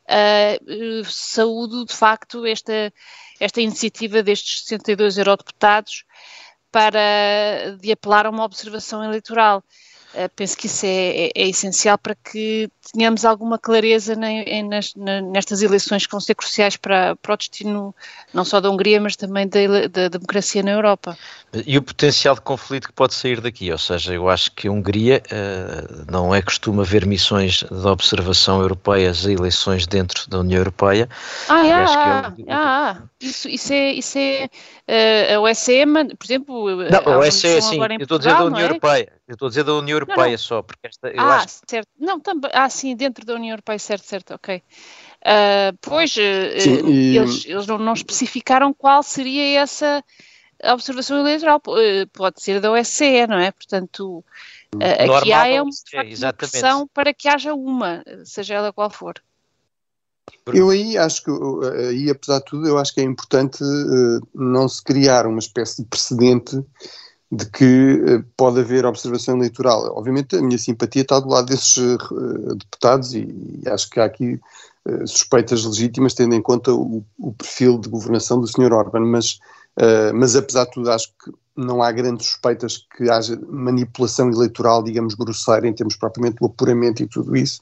[0.10, 2.92] Uh, saúdo, de facto, esta
[3.40, 6.04] esta iniciativa destes 62 eurodeputados
[6.72, 9.64] para de apelar a uma observação eleitoral.
[10.14, 14.96] Uh, penso que isso é, é, é, essencial para que tenhamos alguma clareza ne, nas,
[14.96, 17.96] na, nestas eleições que vão ser cruciais para, para o destino
[18.34, 21.16] não só da Hungria, mas também da, da, democracia na Europa.
[21.66, 24.72] E o potencial de conflito que pode sair daqui, ou seja, eu acho que a
[24.72, 30.60] Hungria uh, não é costume haver missões de observação europeias a eleições dentro da União
[30.60, 31.10] Europeia.
[31.48, 32.46] Ah, é, ah, é um...
[32.50, 34.48] ah, isso, isso é, isso é
[34.88, 35.86] uh, a OSCE,
[36.20, 36.76] por exemplo...
[36.88, 38.66] Não, a OSCE sim, eu estou a dizer da União é?
[38.66, 39.12] Europeia.
[39.28, 40.38] Eu estou a dizer da União Europeia não, não.
[40.38, 41.12] só, porque esta.
[41.18, 41.62] ah, acho...
[41.68, 41.88] certo.
[42.00, 42.52] Não, também.
[42.54, 44.62] Ah, sim, dentro da União Europeia, certo, certo, ok.
[45.22, 47.18] Uh, pois, uh, sim, e...
[47.18, 50.04] eles, eles não, não, especificaram qual seria essa
[50.64, 51.62] observação eleitoral.
[52.14, 53.52] Pode ser da OSCE, não é?
[53.52, 54.24] Portanto,
[55.18, 55.72] aqui há é uma,
[56.18, 59.16] uma pressão para que haja uma, seja ela qual for.
[60.54, 61.32] Eu aí acho que,
[61.90, 63.64] aí apesar de tudo, eu acho que é importante
[64.34, 66.64] não se criar uma espécie de precedente
[67.32, 69.94] de que eh, pode haver observação eleitoral.
[69.96, 71.78] Obviamente a minha simpatia está do lado desses
[72.58, 74.40] deputados e, acho que há aqui
[75.06, 78.74] suspeitas legítimas tendo em conta o, o, perfil de governação do Sr.
[78.74, 79.40] Orban, mas,
[79.80, 84.82] uh, mas apesar de tudo acho que não há grandes suspeitas que haja manipulação eleitoral,
[84.82, 87.60] digamos, grosseira em termos propriamente do apuramento e tudo isso.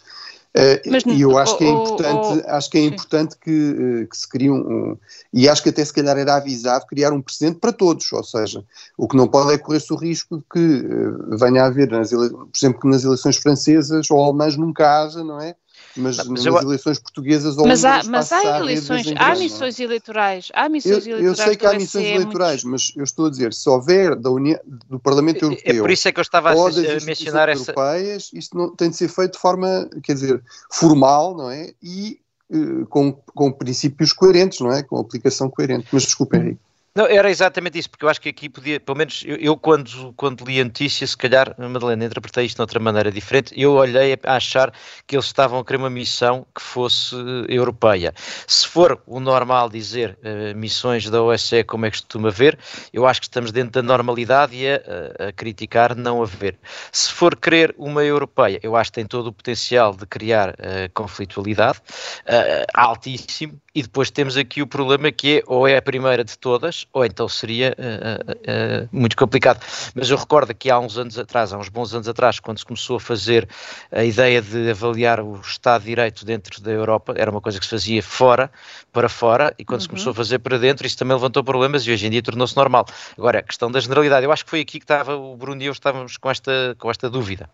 [0.55, 4.27] Uh, e eu acho que é importante, acho que é importante que, uh, que se
[4.27, 4.97] crie um, um,
[5.31, 8.63] e acho que até se calhar era avisado criar um precedente para todos, ou seja,
[8.97, 12.09] o que não pode é correr-se o risco de que uh, venha a haver, nas
[12.09, 15.55] por exemplo, que nas eleições francesas ou alemãs nunca haja, não é?
[15.97, 16.61] Mas, mas nas eu...
[16.61, 19.39] eleições portuguesas ou mas há, mas há eleições, há é?
[19.39, 21.39] missões eleitorais, há missões eu, eleitorais.
[21.39, 24.59] Eu sei que há missões eleitorais, mas eu estou a dizer, se houver da União,
[24.89, 27.71] do Parlamento Europeu, é por isso é que eu estava a, a mencionar essa.
[27.71, 31.73] Europeias, isto não, tem de ser feito de forma, quer dizer, formal, não é?
[31.81, 34.83] E uh, com, com princípios coerentes, não é?
[34.83, 35.87] Com aplicação coerente.
[35.91, 36.66] Mas desculpe, Henrique.
[36.97, 40.11] Não, era exatamente isso, porque eu acho que aqui podia, pelo menos eu, eu, quando,
[40.13, 44.17] quando li a notícia, se calhar, Madalena, interpretei isto de outra maneira diferente, eu olhei
[44.23, 44.73] a achar
[45.05, 47.15] que eles estavam a querer uma missão que fosse
[47.47, 48.15] europeia.
[48.47, 52.57] Se for o normal dizer uh, missões da OSCE, como é que costuma ver,
[52.91, 56.57] eu acho que estamos dentro da normalidade e a, a, criticar não haver.
[56.91, 60.89] Se for querer uma europeia, eu acho que tem todo o potencial de criar uh,
[60.95, 66.23] conflitualidade uh, altíssimo, e depois temos aqui o problema que é ou é a primeira
[66.23, 69.63] de todas, ou então seria uh, uh, muito complicado.
[69.93, 72.65] Mas eu recordo que há uns anos atrás, há uns bons anos atrás, quando se
[72.65, 73.47] começou a fazer
[73.91, 77.65] a ideia de avaliar o Estado de Direito dentro da Europa, era uma coisa que
[77.65, 78.51] se fazia fora,
[78.91, 79.83] para fora, e quando uhum.
[79.83, 82.55] se começou a fazer para dentro, isso também levantou problemas e hoje em dia tornou-se
[82.55, 82.85] normal.
[83.17, 85.65] Agora, a questão da generalidade, eu acho que foi aqui que estava o Bruno e
[85.65, 87.49] eu estávamos com esta, com esta dúvida.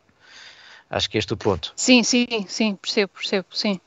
[0.89, 1.73] Acho que este é o ponto.
[1.75, 3.79] Sim, sim, sim, percebo, percebo, sim.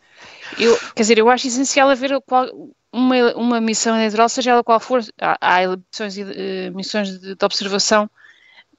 [0.59, 2.49] Eu, quer dizer, eu acho essencial haver qual,
[2.97, 5.03] uma, uma missão eleitoral, seja ela qual for.
[5.21, 8.11] Há, há missões, uh, missões de, de, observação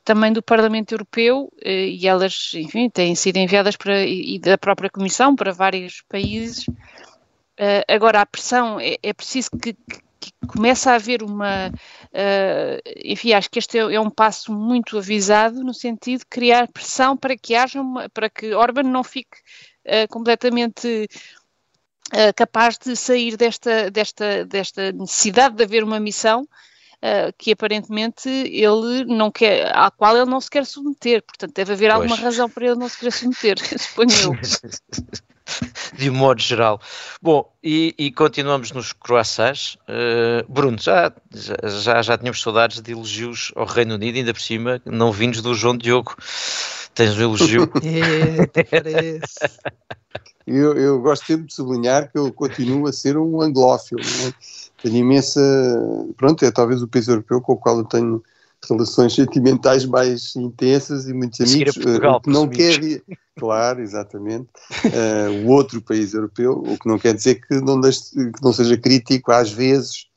[0.04, 4.90] também do Parlamento Europeu uh, e elas, enfim, têm sido enviadas para, e, da própria
[4.90, 6.68] Comissão para vários países.
[6.68, 9.74] Uh, agora, a pressão, é, é preciso que,
[10.20, 11.72] que, comece a haver uma.
[13.04, 17.16] enfim, acho que este é, é, um passo muito avisado no sentido de criar pressão
[17.16, 19.38] para que haja uma, para que Orban não fique
[20.10, 21.08] completamente
[22.14, 28.30] uh, capaz de sair desta, desta, desta necessidade de haver uma missão uh, que aparentemente
[28.30, 31.24] ele não quer, à qual ele não se quer submeter.
[31.24, 32.02] Portanto, deve haver pois.
[32.02, 34.32] alguma razão para ele não se querer submeter, suponho eu.
[35.94, 36.82] de um modo geral.
[37.22, 39.76] Bom, e, e continuamos nos croissants.
[39.88, 44.82] Uh, Bruno, já, já, já tínhamos saudades de elogios ao Reino Unido, ainda por cima,
[44.86, 46.16] não vindos do João Diogo.
[46.94, 47.72] Tens um elogio?
[47.84, 49.60] é, parece.
[50.48, 54.02] Eu, eu gosto sempre de sublinhar que eu continuo a ser um anglófilo.
[54.02, 54.34] Né?
[54.82, 55.42] Tenho imensa.
[56.16, 58.24] Pronto, é talvez o país europeu com o qual eu tenho
[58.70, 61.76] relações sentimentais mais intensas e muitos amigos.
[61.76, 62.80] Portugal, o que não quer
[63.38, 64.48] Claro, exatamente.
[64.86, 68.52] Uh, o outro país europeu, o que não quer dizer que não, deixe, que não
[68.52, 70.08] seja crítico, às vezes,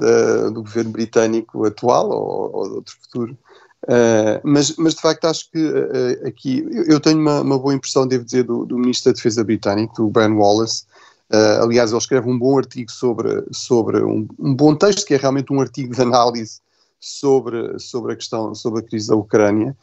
[0.00, 3.38] uh, do governo britânico atual ou, ou de outro futuro.
[3.84, 8.06] Uh, mas, mas, de facto, acho que uh, aqui eu tenho uma, uma, boa impressão,
[8.06, 10.84] devo dizer, do, do, Ministro da Defesa britânico, do Ben Wallace.
[11.32, 15.16] Uh, aliás, ele escreve um bom artigo sobre, sobre um, um, bom texto, que é
[15.16, 16.60] realmente um artigo de análise
[17.00, 19.76] sobre, sobre a questão, sobre a crise da Ucrânia,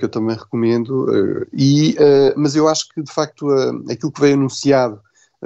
[0.00, 1.06] que eu também recomendo.
[1.52, 1.94] e,
[2.36, 3.48] mas eu acho que, de facto,
[3.88, 5.00] aquilo que veio anunciado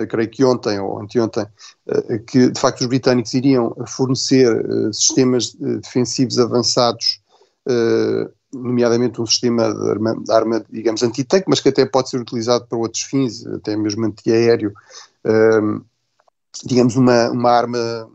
[0.08, 1.44] creio que ontem ou anteontem,
[2.26, 7.20] que de facto os britânicos iriam fornecer sistemas defensivos avançados
[8.52, 12.66] nomeadamente um sistema de arma, de arma digamos, anti-tanque, mas que até pode ser utilizado
[12.66, 14.72] para outros fins, até mesmo antiaéreo,
[15.24, 15.84] uh,
[16.64, 18.08] digamos, uma, uma arma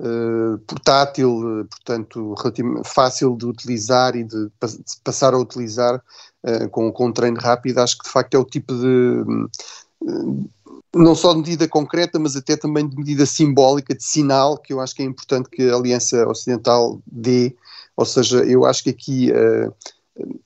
[0.00, 2.34] uh, portátil, portanto,
[2.84, 4.50] fácil de utilizar e de,
[5.02, 6.02] passar a utilizar
[6.70, 9.24] com, com um treino rápido, acho que de facto é o tipo de.
[10.94, 14.78] não só de medida concreta, mas até também de medida simbólica, de sinal, que eu
[14.78, 17.56] acho que é importante que a Aliança Ocidental dê
[17.96, 19.74] ou seja, eu acho que aqui, uh,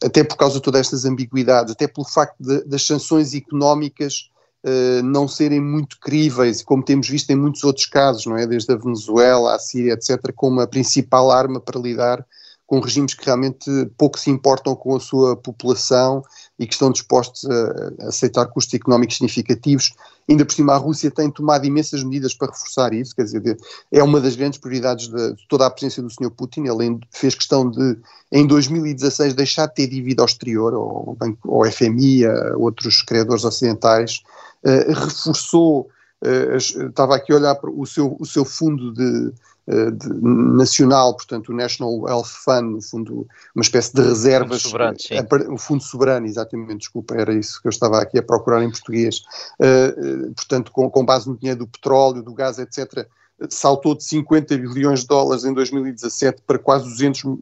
[0.05, 4.31] até por causa de todas estas ambiguidades, até pelo facto de, das sanções económicas
[4.65, 8.47] uh, não serem muito críveis, como temos visto em muitos outros casos, não é?
[8.47, 12.25] Desde a Venezuela, a Síria, etc., como a principal arma para lidar
[12.69, 16.23] com regimes que realmente pouco se importam com a sua população
[16.59, 19.95] e que estão dispostos a, aceitar custos económicos significativos.
[20.29, 23.57] Ainda por cima, a Rússia tem tomado imensas medidas para reforçar isso, quer dizer,
[23.91, 26.31] é uma das grandes prioridades de, de toda a presença do Sr.
[26.31, 26.67] Putin.
[26.67, 27.97] Ele fez questão de,
[28.31, 33.45] em 2016, deixar de ter dívida ao exterior, ao, banco, ao FMI, a outros credores
[33.45, 34.23] ocidentais,
[34.63, 35.89] uh, reforçou.
[36.21, 39.33] Uh, estava aqui a olhar para o seu, o seu fundo de,
[39.71, 44.71] eh, de, nacional, portanto o National Health Fund, no fundo uma espécie de reservas, fundo
[44.71, 45.15] soberano, sim.
[45.53, 49.19] o Fundo Soberano, exatamente, desculpa, era isso que eu estava aqui a procurar em português,
[49.61, 53.07] uh, portanto com, com, base no dinheiro do petróleo, do gás, etc.,
[53.51, 57.37] saltou de 50 bilhões de dólares em 2017 para quase 200 uh,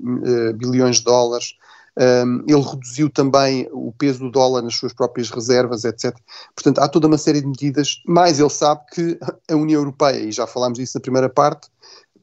[0.57, 1.55] bilhões de dólares,
[1.99, 6.15] um, ele reduziu também o peso do dólar nas suas próprias reservas, etc.
[6.55, 9.19] Portanto, há toda uma série de medidas, mas ele sabe que
[9.51, 11.69] a União Europeia, e já falámos disso na primeira parte,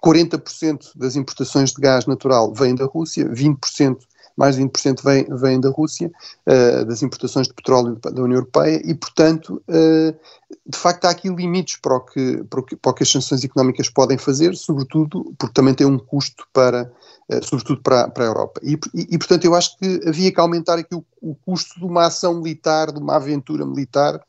[0.03, 3.97] 40% das importações de gás natural vêm da Rússia, 20%,
[4.35, 6.11] mais de 20% vêm, vêm da Rússia,
[6.47, 10.15] uh, das importações de petróleo da União Europeia, e, portanto, uh,
[10.65, 13.11] de facto, há aqui limites para o, que, para, o que, para o que as
[13.11, 16.91] sanções económicas podem fazer, sobretudo porque também tem um custo para,
[17.29, 18.59] uh, sobretudo para, para a Europa.
[18.63, 21.85] E, e, e, portanto, eu acho que havia que aumentar aqui o, o custo de
[21.85, 24.19] uma ação militar, de uma aventura militar,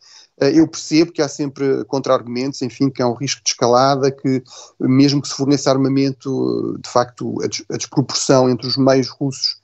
[0.40, 4.42] eh, eu percebo que há sempre contra-argumentos, enfim, que há um risco de escalada, que
[4.80, 9.60] mesmo que se forneça armamento, de facto, a, desproporção entre os meios russos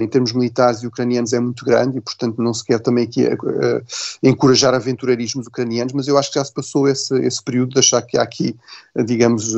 [0.00, 3.24] em termos militares e ucranianos é muito grande e, portanto, não se quer também aqui
[3.24, 3.82] uh, uh,
[4.22, 8.02] encorajar aventureirismos ucranianos, mas eu acho que já se passou esse, esse período de achar
[8.02, 8.56] que há aqui,
[9.04, 9.54] digamos,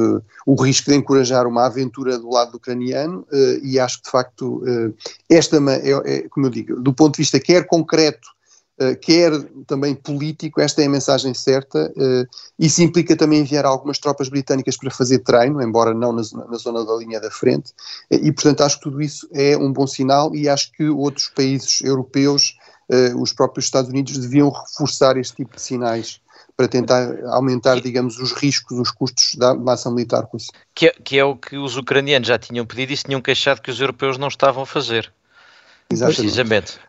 [0.47, 3.27] o risco de encorajar uma aventura do lado ucraniano
[3.63, 4.63] e acho que, de facto,
[5.29, 8.34] esta, é, é, como eu digo, do ponto de vista quer concreto
[9.01, 9.31] quer
[9.67, 11.93] também político, esta é a mensagem certa.
[11.97, 12.27] Uh,
[12.59, 16.85] isso implica também enviar algumas tropas britânicas para fazer treino, embora não na, na zona
[16.85, 17.71] da linha da frente,
[18.11, 21.29] uh, e portanto acho que tudo isso é um bom sinal e acho que outros
[21.29, 22.57] países europeus,
[23.19, 26.21] os próprios Estados Unidos, deviam reforçar este tipo de sinais
[26.57, 30.53] para tentar aumentar, digamos, os riscos, os custos da massa militar russa.
[30.75, 33.61] Que, é, que é o que os ucranianos já tinham pedido e se tinham queixado
[33.61, 35.13] que os europeus não estavam a fazer.
[35.91, 36.23] Exatamente.
[36.23, 36.81] Precisamente.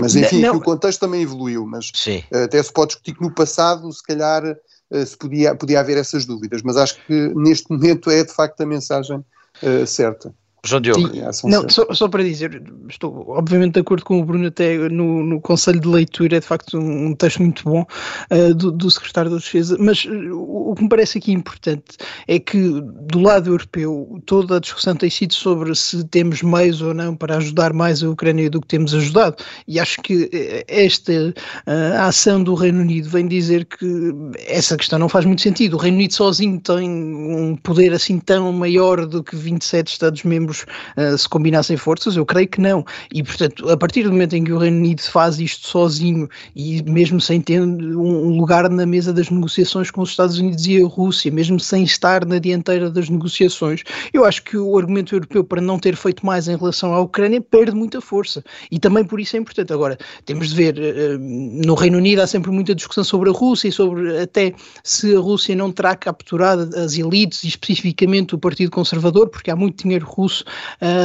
[0.00, 2.22] Mas enfim, o contexto também evoluiu, mas Sim.
[2.30, 4.42] Eh, até se pode discutir que no passado, se calhar,
[4.90, 8.60] eh, se podia, podia haver essas dúvidas, mas acho que neste momento é de facto
[8.60, 9.18] a mensagem
[9.62, 10.34] uh, certa.
[10.64, 11.08] João Diogo.
[11.32, 15.22] Sim, não, só, só, para dizer, estou obviamente de acordo com o Bruno, até no,
[15.22, 17.86] no Conselho de Leitura, é de facto um, um texto muito bom
[18.30, 21.96] uh, do, do, Secretário da Defesa, mas uh, o, que me parece aqui importante
[22.26, 26.92] é que do lado europeu toda a discussão tem sido sobre se temos meios ou
[26.92, 29.36] não para ajudar mais a Ucrânia do que temos ajudado,
[29.66, 33.86] e acho que eh, esta uh, ação do Reino Unido vem dizer que
[34.46, 35.74] essa questão não faz muito sentido.
[35.74, 40.66] O Reino Unido sozinho tem um poder assim tão maior do que 27 Estados-membros membros
[40.96, 42.16] uh, se combinassem forças?
[42.16, 42.84] Eu creio que não.
[43.12, 46.82] E, portanto, a partir do momento em que o Reino Unido faz isto sozinho e
[46.82, 50.86] mesmo sem ter um lugar na mesa das negociações com os Estados Unidos e a
[50.86, 53.82] Rússia, mesmo sem estar na dianteira das negociações,
[54.12, 57.40] eu acho que o argumento europeu para não ter feito mais em relação à Ucrânia
[57.40, 58.42] perde muita força.
[58.70, 59.72] E também por isso é importante.
[59.72, 63.68] Agora, temos de ver, uh, no Reino Unido há sempre muita discussão sobre a Rússia
[63.68, 68.70] e sobre até se a Rússia não terá capturado as elites e especificamente o Partido
[68.70, 70.37] Conservador, porque há muito dinheiro russo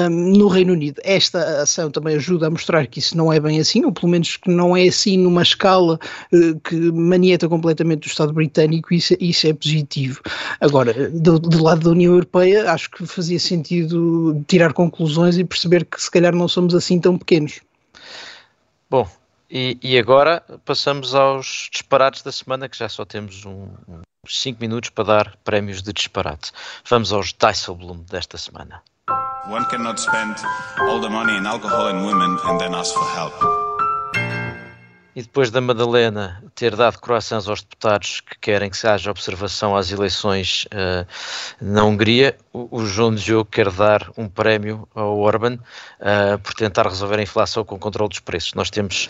[0.09, 1.01] no Reino Unido.
[1.03, 4.37] Esta ação também ajuda a mostrar que isso não é bem assim, ou pelo menos
[4.37, 5.99] que não é assim numa escala
[6.31, 10.21] uh, que manieta completamente o Estado britânico, isso, isso é positivo.
[10.59, 15.85] Agora, do, do, lado da União Europeia, acho que fazia sentido tirar conclusões e perceber
[15.85, 17.61] que se calhar não somos assim tão pequenos.
[18.89, 19.07] Bom,
[19.49, 23.67] e, e, agora passamos aos disparates da semana, que já só temos um,
[24.27, 26.51] 5 minutos para dar prémios de disparate.
[26.89, 28.81] Vamos aos Dijsselbloem desta semana.
[29.49, 30.35] One cannot spend
[30.79, 33.33] all the money in alcohol and women and then ask for help.
[35.13, 39.75] E depois da Madalena ter dado croissants aos deputados que querem que se haja observação
[39.75, 41.05] às eleições uh,
[41.61, 46.87] na Hungria, o, o João Diogo quer dar um prémio ao Orban uh, por tentar
[46.87, 48.53] resolver a inflação com o controle dos preços.
[48.53, 49.09] Nós temos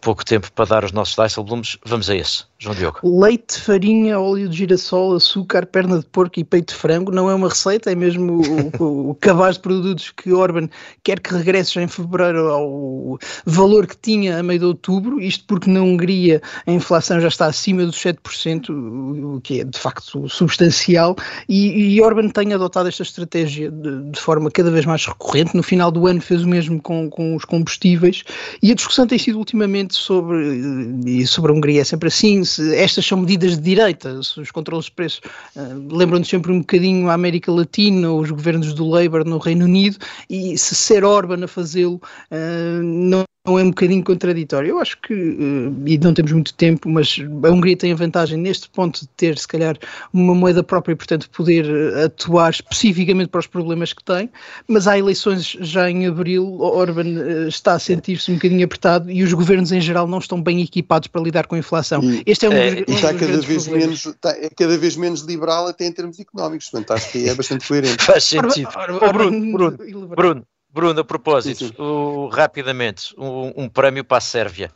[0.00, 2.98] pouco tempo para dar os nossos Dijsselbloems, vamos a esse, João Diogo.
[3.02, 7.10] Leite, farinha, óleo de girassol, açúcar, perna de porco e peito de frango.
[7.10, 8.42] Não é uma receita, é mesmo
[8.78, 10.68] o, o cabaz de produtos que Orban
[11.02, 15.70] quer que regresse em fevereiro ao valor que tinha a meio de outubro, isto porque
[15.70, 21.16] na Hungria a inflação já está acima dos 7%, o que é de facto substancial,
[21.48, 25.62] e, e Orban tem adotado esta estratégia de, de, forma cada vez mais recorrente, no
[25.62, 28.22] final do ano fez o mesmo com, com os combustíveis,
[28.62, 30.60] e a discussão tem sido ultimamente sobre,
[31.06, 34.86] e sobre a Hungria é sempre assim, se estas são medidas de direita, os controles
[34.86, 35.20] de preços
[35.56, 39.98] uh, lembram-nos sempre um bocadinho a América Latina, os governos do Labour no Reino Unido,
[40.28, 44.68] e se ser Orban a fazê-lo uh, não não é um bocadinho contraditório.
[44.68, 48.36] Eu acho que, uh, e não temos muito tempo, mas a Hungria tem a vantagem
[48.36, 49.78] neste ponto de ter, se calhar,
[50.12, 51.64] uma moeda própria e, portanto, poder
[52.04, 54.28] atuar especificamente para os problemas que tem.
[54.68, 59.32] Mas há eleições já em abril, Orban está a sentir-se um bocadinho apertado e os
[59.32, 62.02] governos em geral não estão bem equipados para lidar com a inflação.
[62.26, 65.20] E, este é um, é, um está cada vez menos está, É cada vez menos
[65.22, 68.02] liberal até em termos económicos, portanto, acho que é bastante coerente.
[68.04, 68.68] Faz sentido.
[68.74, 71.82] Ora, ora, ora, Bruno, Bruno, Bruno, Bruno, a propósito, sim, sim.
[71.82, 74.72] O, rapidamente, um, um, prémio para a Sérvia.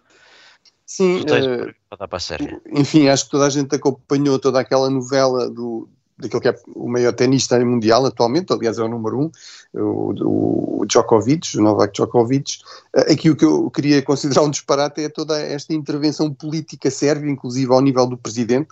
[0.85, 2.61] Sim, uh, para para a Sérvia.
[2.71, 5.89] enfim, acho que toda a gente acompanhou toda aquela novela do,
[6.19, 9.31] daquele que é o maior tenista mundial atualmente, aliás é o número um,
[9.75, 12.59] o, o Djokovic, o Novak Djokovic.
[12.95, 17.31] Eh, aqui o que eu queria considerar um disparate é toda esta intervenção política sérvia,
[17.31, 18.69] inclusive ao nível do presidente,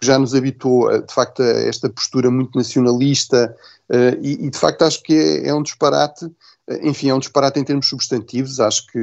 [0.00, 3.54] que já nos habituou, de facto, a esta postura muito nacionalista,
[3.90, 6.30] uh, e, e, de facto acho que é, é um disparate
[6.82, 8.58] enfim, é um disparate em termos substantivos.
[8.58, 8.98] Acho que,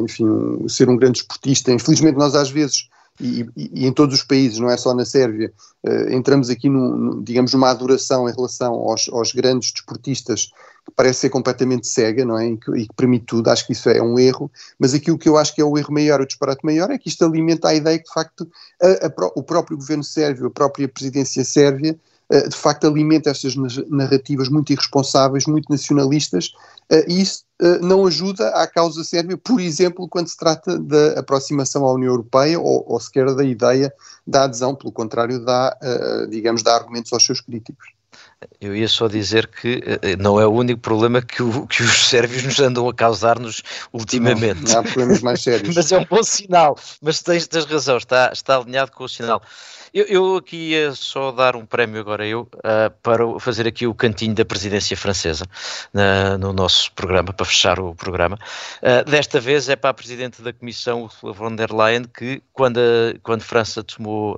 [0.00, 2.88] enfim, ser um grande esportista, infelizmente nós às vezes,
[3.20, 5.52] e, e, em todos os países, não é só na Sérvia,
[5.84, 10.46] uh, entramos aqui, no, digamos, numa adoração em relação aos, aos, grandes desportistas
[10.84, 12.48] que parece ser completamente cega, não é?
[12.48, 13.48] E que, e que, permite tudo.
[13.48, 14.50] Acho que isso é um erro.
[14.78, 17.08] Mas aquilo que eu acho que é o erro maior, o disparate maior, é que
[17.08, 18.48] isto alimenta a ideia que, de facto,
[18.80, 21.98] a, a, o próprio governo sérvio, a própria presidência sérvia,
[22.30, 23.54] de facto, alimenta estas
[23.88, 26.52] narrativas muito irresponsáveis, muito nacionalistas
[26.90, 31.18] eh, e isso eh, não ajuda à causa sérvia, por exemplo, quando se trata da
[31.20, 33.92] aproximação à União Europeia ou, ou sequer da ideia
[34.26, 37.88] da adesão, pelo contrário, dá, eh, digamos, dá argumentos aos seus críticos.
[38.60, 39.82] Eu ia só dizer que
[40.18, 43.62] não é o único problema que, o, que os sérvios nos andam a causar-nos
[43.92, 44.62] ultimamente.
[44.62, 45.72] Não, não, há problemas mais sérios.
[45.74, 46.78] Mas é um bom sinal.
[47.02, 49.42] Mas tens, tens razão, está, está alinhado com o sinal.
[49.96, 53.94] Eu, eu, aqui ia só dar um prémio agora eu uh, para fazer aqui o
[53.94, 55.46] cantinho da presidência francesa
[55.94, 58.38] uh, no nosso programa, para fechar o programa.
[58.82, 62.76] Uh, desta vez é para a presidente da Comissão, Ursula von der Leyen, que quando
[62.76, 64.36] a, quando França tomou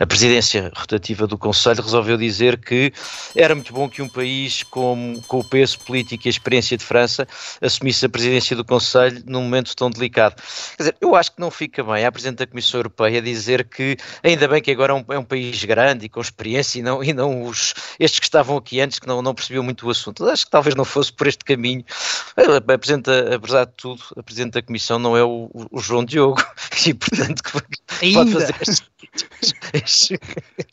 [0.00, 2.94] a presidência rotativa do Conselho, resolveu dizer que
[3.36, 6.84] era muito bom que um país com, com o peso político e a experiência de
[6.84, 7.28] França
[7.60, 10.36] assumisse a presidência do Conselho num momento tão delicado.
[10.78, 13.81] Quer dizer, eu acho que não fica bem a presidente da Comissão Europeia dizer que
[13.82, 16.82] que ainda bem que agora é um, é um, país grande e com experiência e
[16.82, 19.90] não, e não os, estes que estavam aqui antes que não, não percebiam muito o
[19.90, 20.24] assunto.
[20.28, 21.84] Acho que talvez não fosse por este caminho.
[22.72, 26.42] Apresenta, apesar de tudo, a Presidente da Comissão não é o, o João Diogo
[26.86, 28.82] e, portanto, pode fazer estes,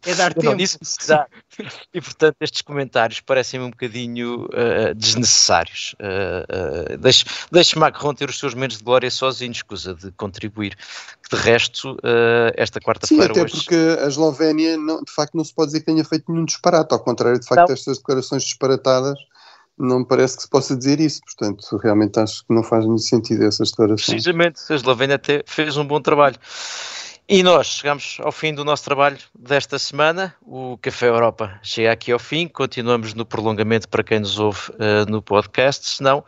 [0.06, 0.56] é dar tempo.
[0.56, 0.78] Disse,
[1.94, 5.96] e, portanto, estes comentários parecem-me um bocadinho uh, desnecessários.
[6.00, 10.78] Uh, uh, deixe, deixe Macron ter os seus momentos de glória sozinho, escusa de contribuir.
[11.30, 13.26] De resto, uh, esta quarta-feira.
[13.26, 13.54] Sim, até hoje...
[13.54, 16.94] porque a Eslovénia, não, de facto, não se pode dizer que tenha feito nenhum disparate,
[16.94, 17.74] ao contrário, de facto, não.
[17.74, 19.18] estas declarações disparatadas
[19.80, 23.02] não me parece que se possa dizer isso, portanto, realmente acho que não faz muito
[23.02, 24.08] sentido essas declarações.
[24.08, 26.36] Precisamente, a Eslovénia até fez um bom trabalho.
[27.32, 30.34] E nós chegamos ao fim do nosso trabalho desta semana.
[30.42, 32.48] O Café Europa chega aqui ao fim.
[32.48, 35.88] Continuamos no prolongamento para quem nos ouve uh, no podcast.
[35.88, 36.26] Se não,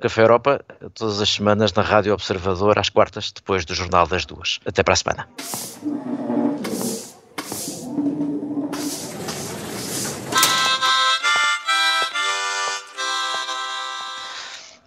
[0.00, 0.64] Café Europa,
[0.94, 4.60] todas as semanas na Rádio Observador, às quartas, depois do Jornal das Duas.
[4.64, 5.28] Até para a semana.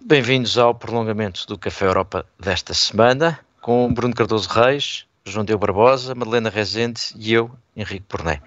[0.00, 6.14] Bem-vindos ao prolongamento do Café Europa desta semana, com Bruno Cardoso Reis, João Deu Barbosa,
[6.14, 8.40] Madalena Rezende e eu, Henrique Porné.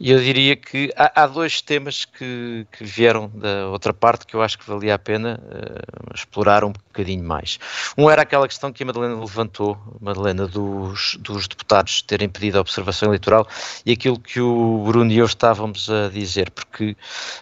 [0.00, 4.34] E eu diria que há, há dois temas que, que, vieram da outra parte que
[4.34, 7.58] eu acho que valia a pena uh, explorar um bocadinho mais.
[7.98, 12.62] Um era aquela questão que a Madalena levantou, Madalena, dos, dos deputados terem pedido a
[12.62, 13.46] observação eleitoral
[13.84, 16.96] e aquilo que o Bruno e eu estávamos a dizer, porque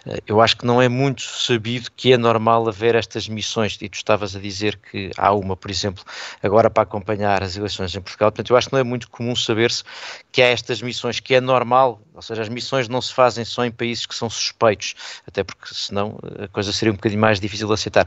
[0.05, 3.89] uh, eu acho que não é muito sabido que é normal haver estas missões, e
[3.89, 6.03] tu estavas a dizer que há uma, por exemplo,
[6.43, 9.37] agora para acompanhar as eleições em Portugal, portanto eu acho que não é muito comum
[9.37, 9.85] saber-se
[10.33, 13.65] que há estas missões, que é normal, ou seja, as missões não se fazem só
[13.65, 14.95] em países que são suspeitos,
[15.27, 18.07] até porque senão a coisa seria um bocadinho mais difícil de aceitar.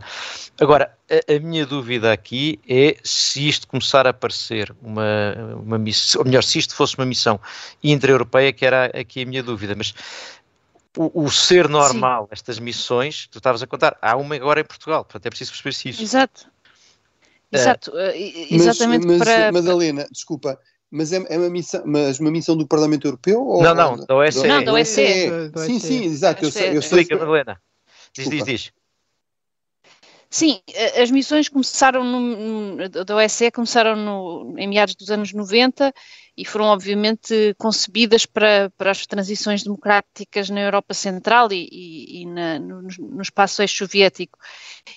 [0.59, 6.21] Agora, a, a minha dúvida aqui é se isto começar a aparecer uma, uma missão,
[6.21, 7.39] ou melhor, se isto fosse uma missão
[7.83, 9.93] intra-europeia, que era aqui a minha dúvida, mas
[10.97, 12.29] o, o, ser normal, Sim.
[12.31, 15.73] estas missões, tu estavas a contar, há uma agora em Portugal, portanto é preciso perceber
[15.73, 16.03] se isso.
[16.03, 16.51] Exato.
[17.53, 18.13] Exato, uh,
[18.49, 19.51] exatamente mas, mas, para.
[19.51, 20.57] Madalena, desculpa,
[20.91, 23.41] mas é, é, uma missão, mas uma missão do Parlamento Europeu?
[23.41, 24.47] Ou, não, não, da OSCE.
[24.47, 25.51] Não, da OSCE.
[25.65, 26.43] Sim, sim, exato.
[26.43, 27.01] Eu sei, eu sei.
[27.01, 27.61] Explica, Madalena.
[28.13, 28.71] Diz, diz, diz.
[30.29, 30.61] Sim,
[31.01, 35.93] as missões começaram no, da OSCE começaram no, em meados dos anos 90
[36.37, 42.25] e foram obviamente concebidas para, para as transições democráticas na Europa Central e, e, e
[42.25, 44.39] na, no, no, espaço ex-soviético.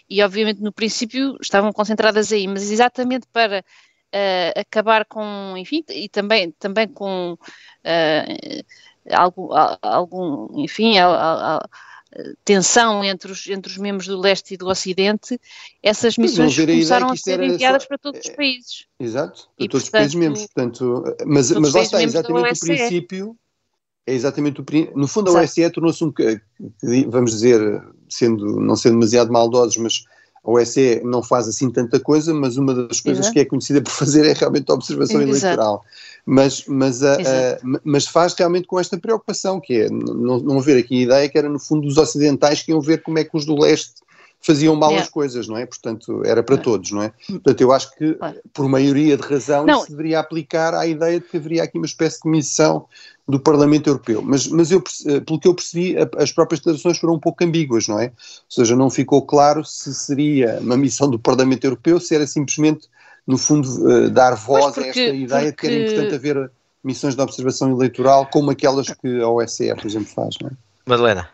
[0.09, 3.65] E obviamente no princípio estavam concentradas aí, mas exatamente para
[4.15, 8.65] uh, acabar com, enfim, e também, também com uh,
[9.13, 9.49] algum,
[9.83, 10.95] algum, enfim,
[12.45, 15.41] tensão entre os, entre os membros do leste e do ocidente,
[15.83, 18.87] essas missões começaram a ser enviadas só, para todos os países.
[19.01, 22.67] Exato, para e, todos portanto, os países membros, portanto, mas, mas lá está, exatamente o
[22.67, 23.37] princípio,
[24.07, 26.13] é exatamente o no fundo a OSCE tornou-se um,
[27.09, 30.05] vamos dizer, sendo, não sendo demasiado maldosos, mas
[30.45, 33.33] a OSCE não faz assim tanta coisa, mas uma das coisas Exato.
[33.33, 35.47] que é conhecida por fazer é realmente a observação Exato.
[35.47, 35.85] eleitoral.
[36.27, 40.79] Mas, mas, a, a, mas faz realmente com esta preocupação, que é não, não haver
[40.79, 43.37] aqui a ideia que era no fundo os ocidentais que iam ver como é que
[43.37, 44.05] os do leste
[44.45, 45.05] faziam mal yeah.
[45.05, 45.65] as coisas, não é?
[45.65, 47.13] Portanto, era para todos, não é?
[47.27, 48.19] Portanto, eu acho que,
[48.53, 49.81] por maioria de razão, não.
[49.81, 52.87] se deveria aplicar à ideia de que haveria aqui uma espécie de missão
[53.27, 54.23] do Parlamento Europeu.
[54.23, 57.89] Mas, mas eu, eh, pelo que eu percebi, as próprias declarações foram um pouco ambíguas,
[57.89, 58.07] não é?
[58.07, 58.13] Ou
[58.49, 62.89] seja, não ficou claro se seria uma missão do Parlamento Europeu, se era simplesmente,
[63.27, 65.47] no fundo, eh, dar voz porque, a esta ideia porque...
[65.51, 66.51] de que era importante haver
[66.83, 70.53] missões de observação eleitoral como aquelas que a OSCE, por exemplo, faz, não é?
[70.87, 71.29] Madalena.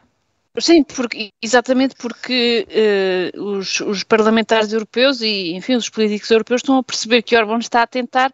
[0.59, 2.66] Sim, porque, exatamente porque
[3.36, 7.59] uh, os, os, parlamentares europeus e, enfim, os políticos europeus estão a perceber que Orbán
[7.59, 8.32] está a tentar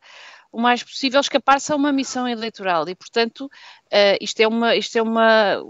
[0.56, 2.88] o mais possível escapar-se a uma missão eleitoral.
[2.88, 5.62] E, portanto, uh, isto é uma, isto é uma,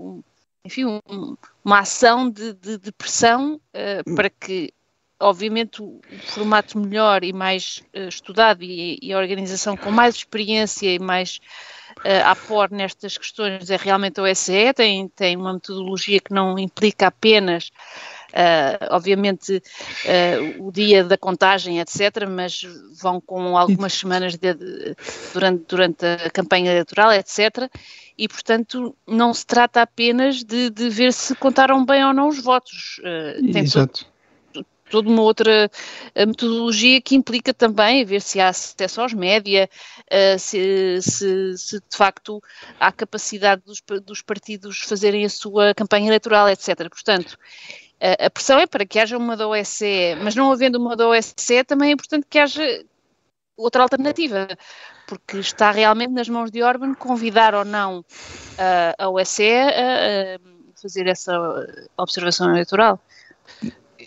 [0.64, 4.72] enfim, um, uma ação de, de, de pressão uh, para que,
[5.18, 10.95] obviamente, o, formato melhor e mais uh, estudado e, e, a organização com mais experiência
[10.95, 11.41] e mais
[12.05, 17.09] uh, apor nestas questões é realmente a OSCE, tem, tem uma metodologia que não implica
[17.09, 17.72] apenas
[18.37, 19.62] Uh, obviamente
[20.05, 22.66] uh, o dia da contagem, etc., mas
[23.01, 24.95] vão com algumas semanas de, de,
[25.32, 27.70] durante, durante a campanha eleitoral, etc.,
[28.18, 32.43] e, portanto, não se trata apenas de, de ver se contaram bem ou não os
[32.43, 32.99] votos.
[32.99, 34.07] Uh, tem Exato.
[34.53, 35.70] Todo, toda uma outra
[36.14, 39.68] metodologia que implica também ver se há acesso aos média,
[40.39, 42.43] se, se, se, de facto
[42.80, 46.89] há capacidade dos, dos partidos fazerem a sua campanha eleitoral, etc.
[46.89, 47.37] Portanto,
[48.01, 51.64] a pressão é para que haja uma da OSCE, mas não havendo uma da OSCE,
[51.64, 52.84] também é importante que haja
[53.57, 54.49] outra alternativa,
[55.07, 60.38] porque está realmente nas mãos de Orban convidar ou não uh, a OSCE a
[60.80, 61.32] fazer essa
[61.97, 63.01] observação eleitoral.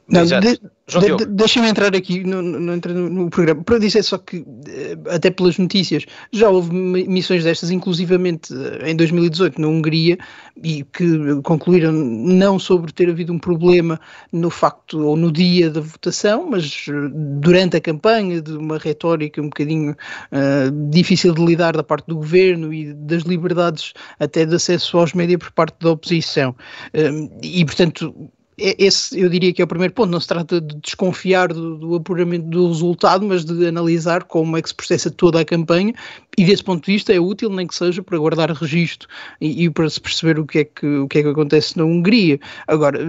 [0.09, 3.63] Não, de, de, Deixa-me entrar aqui no, no, no, no, programa.
[3.63, 8.95] Para dizer só que, eh, até pelas notícias, já houve missões destas, inclusivamente eh, em
[8.95, 10.17] 2018 na Hungria,
[10.63, 13.99] e que concluíram não sobre ter havido um problema
[14.31, 16.91] no facto ou no dia da votação, mas eh,
[17.39, 22.15] durante a campanha, de uma retórica um bocadinho uh, difícil de lidar da parte do
[22.15, 26.55] governo e das liberdades até de acesso aos médias por parte da oposição.
[26.93, 28.38] Uh, e, portanto, é,
[28.77, 30.11] esse eu diria que é o primeiro ponto.
[30.11, 34.61] Não se trata de desconfiar do, do, apuramento do resultado, mas de analisar como é
[34.61, 35.93] que se processa toda a campanha
[36.37, 39.07] e desse ponto de vista é útil, nem que seja para guardar registro
[39.41, 41.83] e, e para se perceber o que, é que, o que é que acontece na
[41.83, 42.39] Hungria.
[42.67, 42.99] Agora,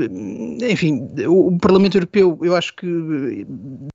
[0.69, 3.47] enfim, o, o Parlamento Europeu eu acho que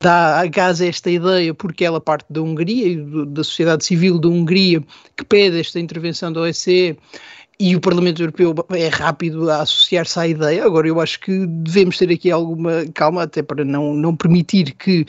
[0.01, 3.83] dá a gás a esta ideia porque ela parte da Hungria e do, da sociedade
[3.85, 4.81] civil da Hungria
[5.17, 6.97] que pede esta intervenção da OSCE
[7.59, 10.65] e o Parlamento Europeu é rápido a associar-se à ideia.
[10.65, 15.05] Agora, eu acho que devemos ter aqui alguma calma, até para não, não permitir que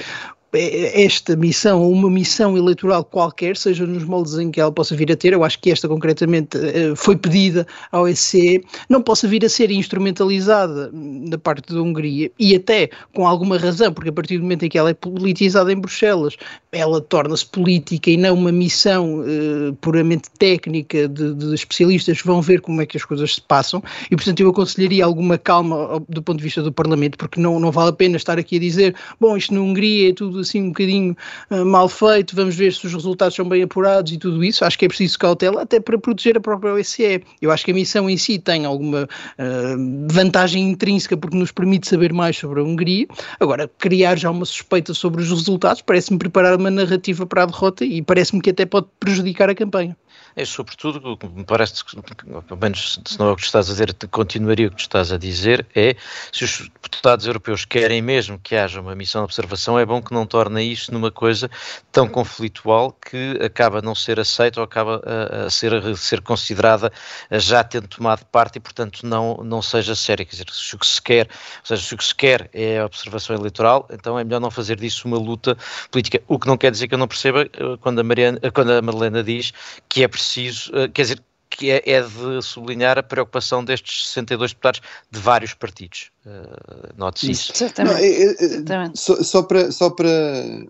[0.57, 4.97] é, esta missão ou uma missão eleitoral qualquer, seja nos moldes em que ela possa
[4.97, 9.29] vir a ter, eu acho que esta concretamente eh, foi pedida ao OSCE, não possa
[9.29, 10.91] vir a ser instrumentalizada
[11.29, 12.31] da parte da Hungria.
[12.39, 15.73] E até com alguma razão, porque a partir do momento em que ela é politizada
[15.73, 16.37] em Bruxelas,
[16.77, 22.41] ela torna-se política e não uma missão uh, puramente técnica de, de, especialistas que vão
[22.43, 26.23] ver como é que as coisas se passam e portanto eu aconselharia alguma calma do
[26.23, 28.95] ponto de vista do Parlamento, porque não, não vale a pena estar aqui a dizer,
[29.21, 31.17] bom, isto na Hungria é tudo assim um bocadinho
[31.51, 34.65] uh, mal feito, vamos ver se os resultados são bem apurados e tudo isso.
[34.65, 37.23] Acho que é preciso cautela até para proteger a própria OSCE.
[37.41, 41.89] Eu acho que a missão em si tem alguma uh, vantagem intrínseca porque nos permite
[41.89, 43.07] saber mais sobre a Hungria.
[43.41, 47.85] Agora, criar já uma suspeita sobre os resultados parece-me preparar uma narrativa para a derrota
[47.85, 49.97] e parece-me que até pode prejudicar a campanha
[50.37, 54.69] é sobretudo, me parece, pelo menos se não é o que estás a dizer, continuaria
[54.69, 55.97] o que estás a dizer, é
[56.31, 60.13] se os deputados europeus querem mesmo que haja uma missão de observação, é bom que
[60.13, 61.51] não tornem isto numa coisa
[61.91, 66.21] tão conflitual que acaba a não ser aceita ou acaba a, a ser, a ser
[66.21, 66.93] considerada
[67.33, 70.23] já tendo tomado parte e, portanto, não, não seja séria.
[70.23, 71.29] Quer dizer, se o que se quer,
[71.61, 74.51] ou seja, se o que se quer é a observação eleitoral, então é melhor não
[74.51, 75.57] fazer disso uma luta
[75.91, 76.23] política.
[76.29, 78.83] O que não quer dizer que eu não perceba eh, quando a, Mariana, quando a
[78.83, 79.55] Madalena diz
[79.89, 84.09] que é preciso preciso, eh, quer dizer, que é, é, de sublinhar a preocupação destes
[84.09, 86.11] 62 deputados de vários partidos.
[86.27, 87.53] Uh, Note-se isso.
[87.79, 90.09] Não, eu, eu, só, só, para, só para,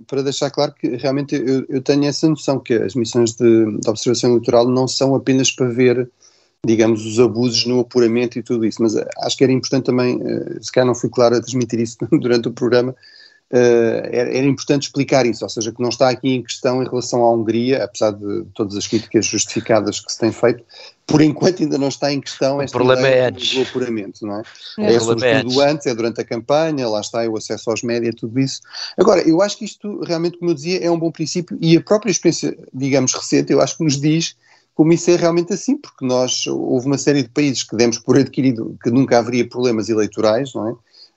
[0.07, 3.89] para deixar claro que realmente eu, eu tenho essa noção que as missões de, de,
[3.89, 6.09] observação eleitoral não são apenas para ver,
[6.65, 10.21] digamos, os abusos no apuramento e tudo isso, mas eh, acho que era importante também,
[10.61, 12.95] se calhar não fui claro a transmitir isso durante o programa,
[13.51, 17.23] era, era, importante explicar isso, ou seja, que não está aqui em questão em relação
[17.23, 20.65] à Hungria, apesar de todas as críticas justificadas que se têm feito,
[21.07, 24.43] por enquanto ainda não está em questão esta problema é do, do apuramento, não é?
[24.81, 28.17] É, é sobretudo é antes, é durante a campanha, lá está o acesso aos médias,
[28.17, 28.61] tudo isso.
[28.99, 31.81] Agora, eu acho que isto realmente, como eu dizia, é um bom princípio e a
[31.81, 34.35] própria experiência, digamos, recente, eu acho que nos diz
[34.75, 38.19] como isso é realmente assim, porque nós, houve uma série de países que demos por
[38.19, 40.75] adquirido que nunca haveria problemas eleitorais, não é?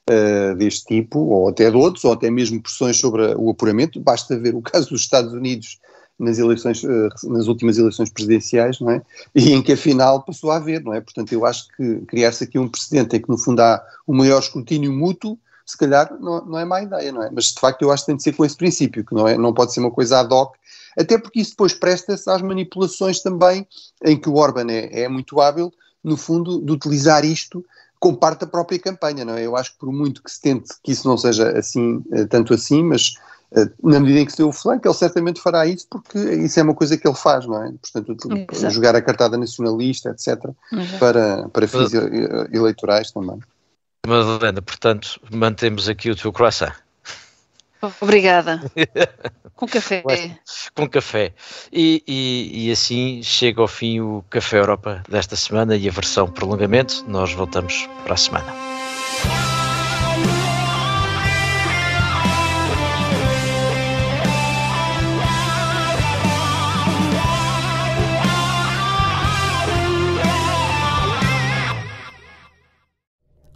[0.10, 4.00] Uh, deste tipo, ou até de outros, ou até mesmo pressões sobre o apuramento.
[4.00, 5.80] Basta ver o caso dos Estados Unidos
[6.18, 9.02] nas eleições, uh, nas últimas eleições presidenciais, não é?
[9.34, 11.00] E em que afinal passou a haver, não é?
[11.00, 14.40] Portanto, eu acho que criar-se aqui um precedente em que no fundo há um maior
[14.40, 17.30] escrutínio mútuo, se calhar não, não, é má ideia, não é?
[17.32, 19.38] Mas de facto eu acho que tem de ser com esse princípio, que não, é,
[19.38, 20.56] não pode ser uma coisa ad hoc,
[20.98, 23.68] até porque isso depois presta-se às manipulações também,
[24.04, 25.72] em que o Orban é, é muito hábil,
[26.04, 27.64] no fundo, de utilizar isto
[28.00, 29.46] com parte da própria campanha, não é?
[29.46, 32.54] Eu acho que por muito que se tente que isso não seja assim, eh, tanto
[32.54, 33.16] assim, mas
[33.56, 36.60] eh, na medida em que se deu o flanco, ele certamente fará isso porque isso
[36.60, 37.72] é uma coisa que ele faz, não é?
[37.72, 38.16] Portanto,
[38.52, 38.74] Exato.
[38.74, 40.50] jogar a cartada nacionalista, etc.,
[41.00, 41.92] para, para fins
[42.54, 43.40] eleitorais também.
[44.08, 46.74] Madalena, portanto, mantemos aqui o teu croissant.
[48.02, 48.62] Obrigada.
[49.56, 50.04] Com café.
[50.74, 51.34] Com café.
[51.72, 56.28] E, e, e, assim chega ao fim o Café Europa desta semana e a versão
[56.28, 57.04] prolongamento.
[57.08, 58.54] Nós voltamos para a semana.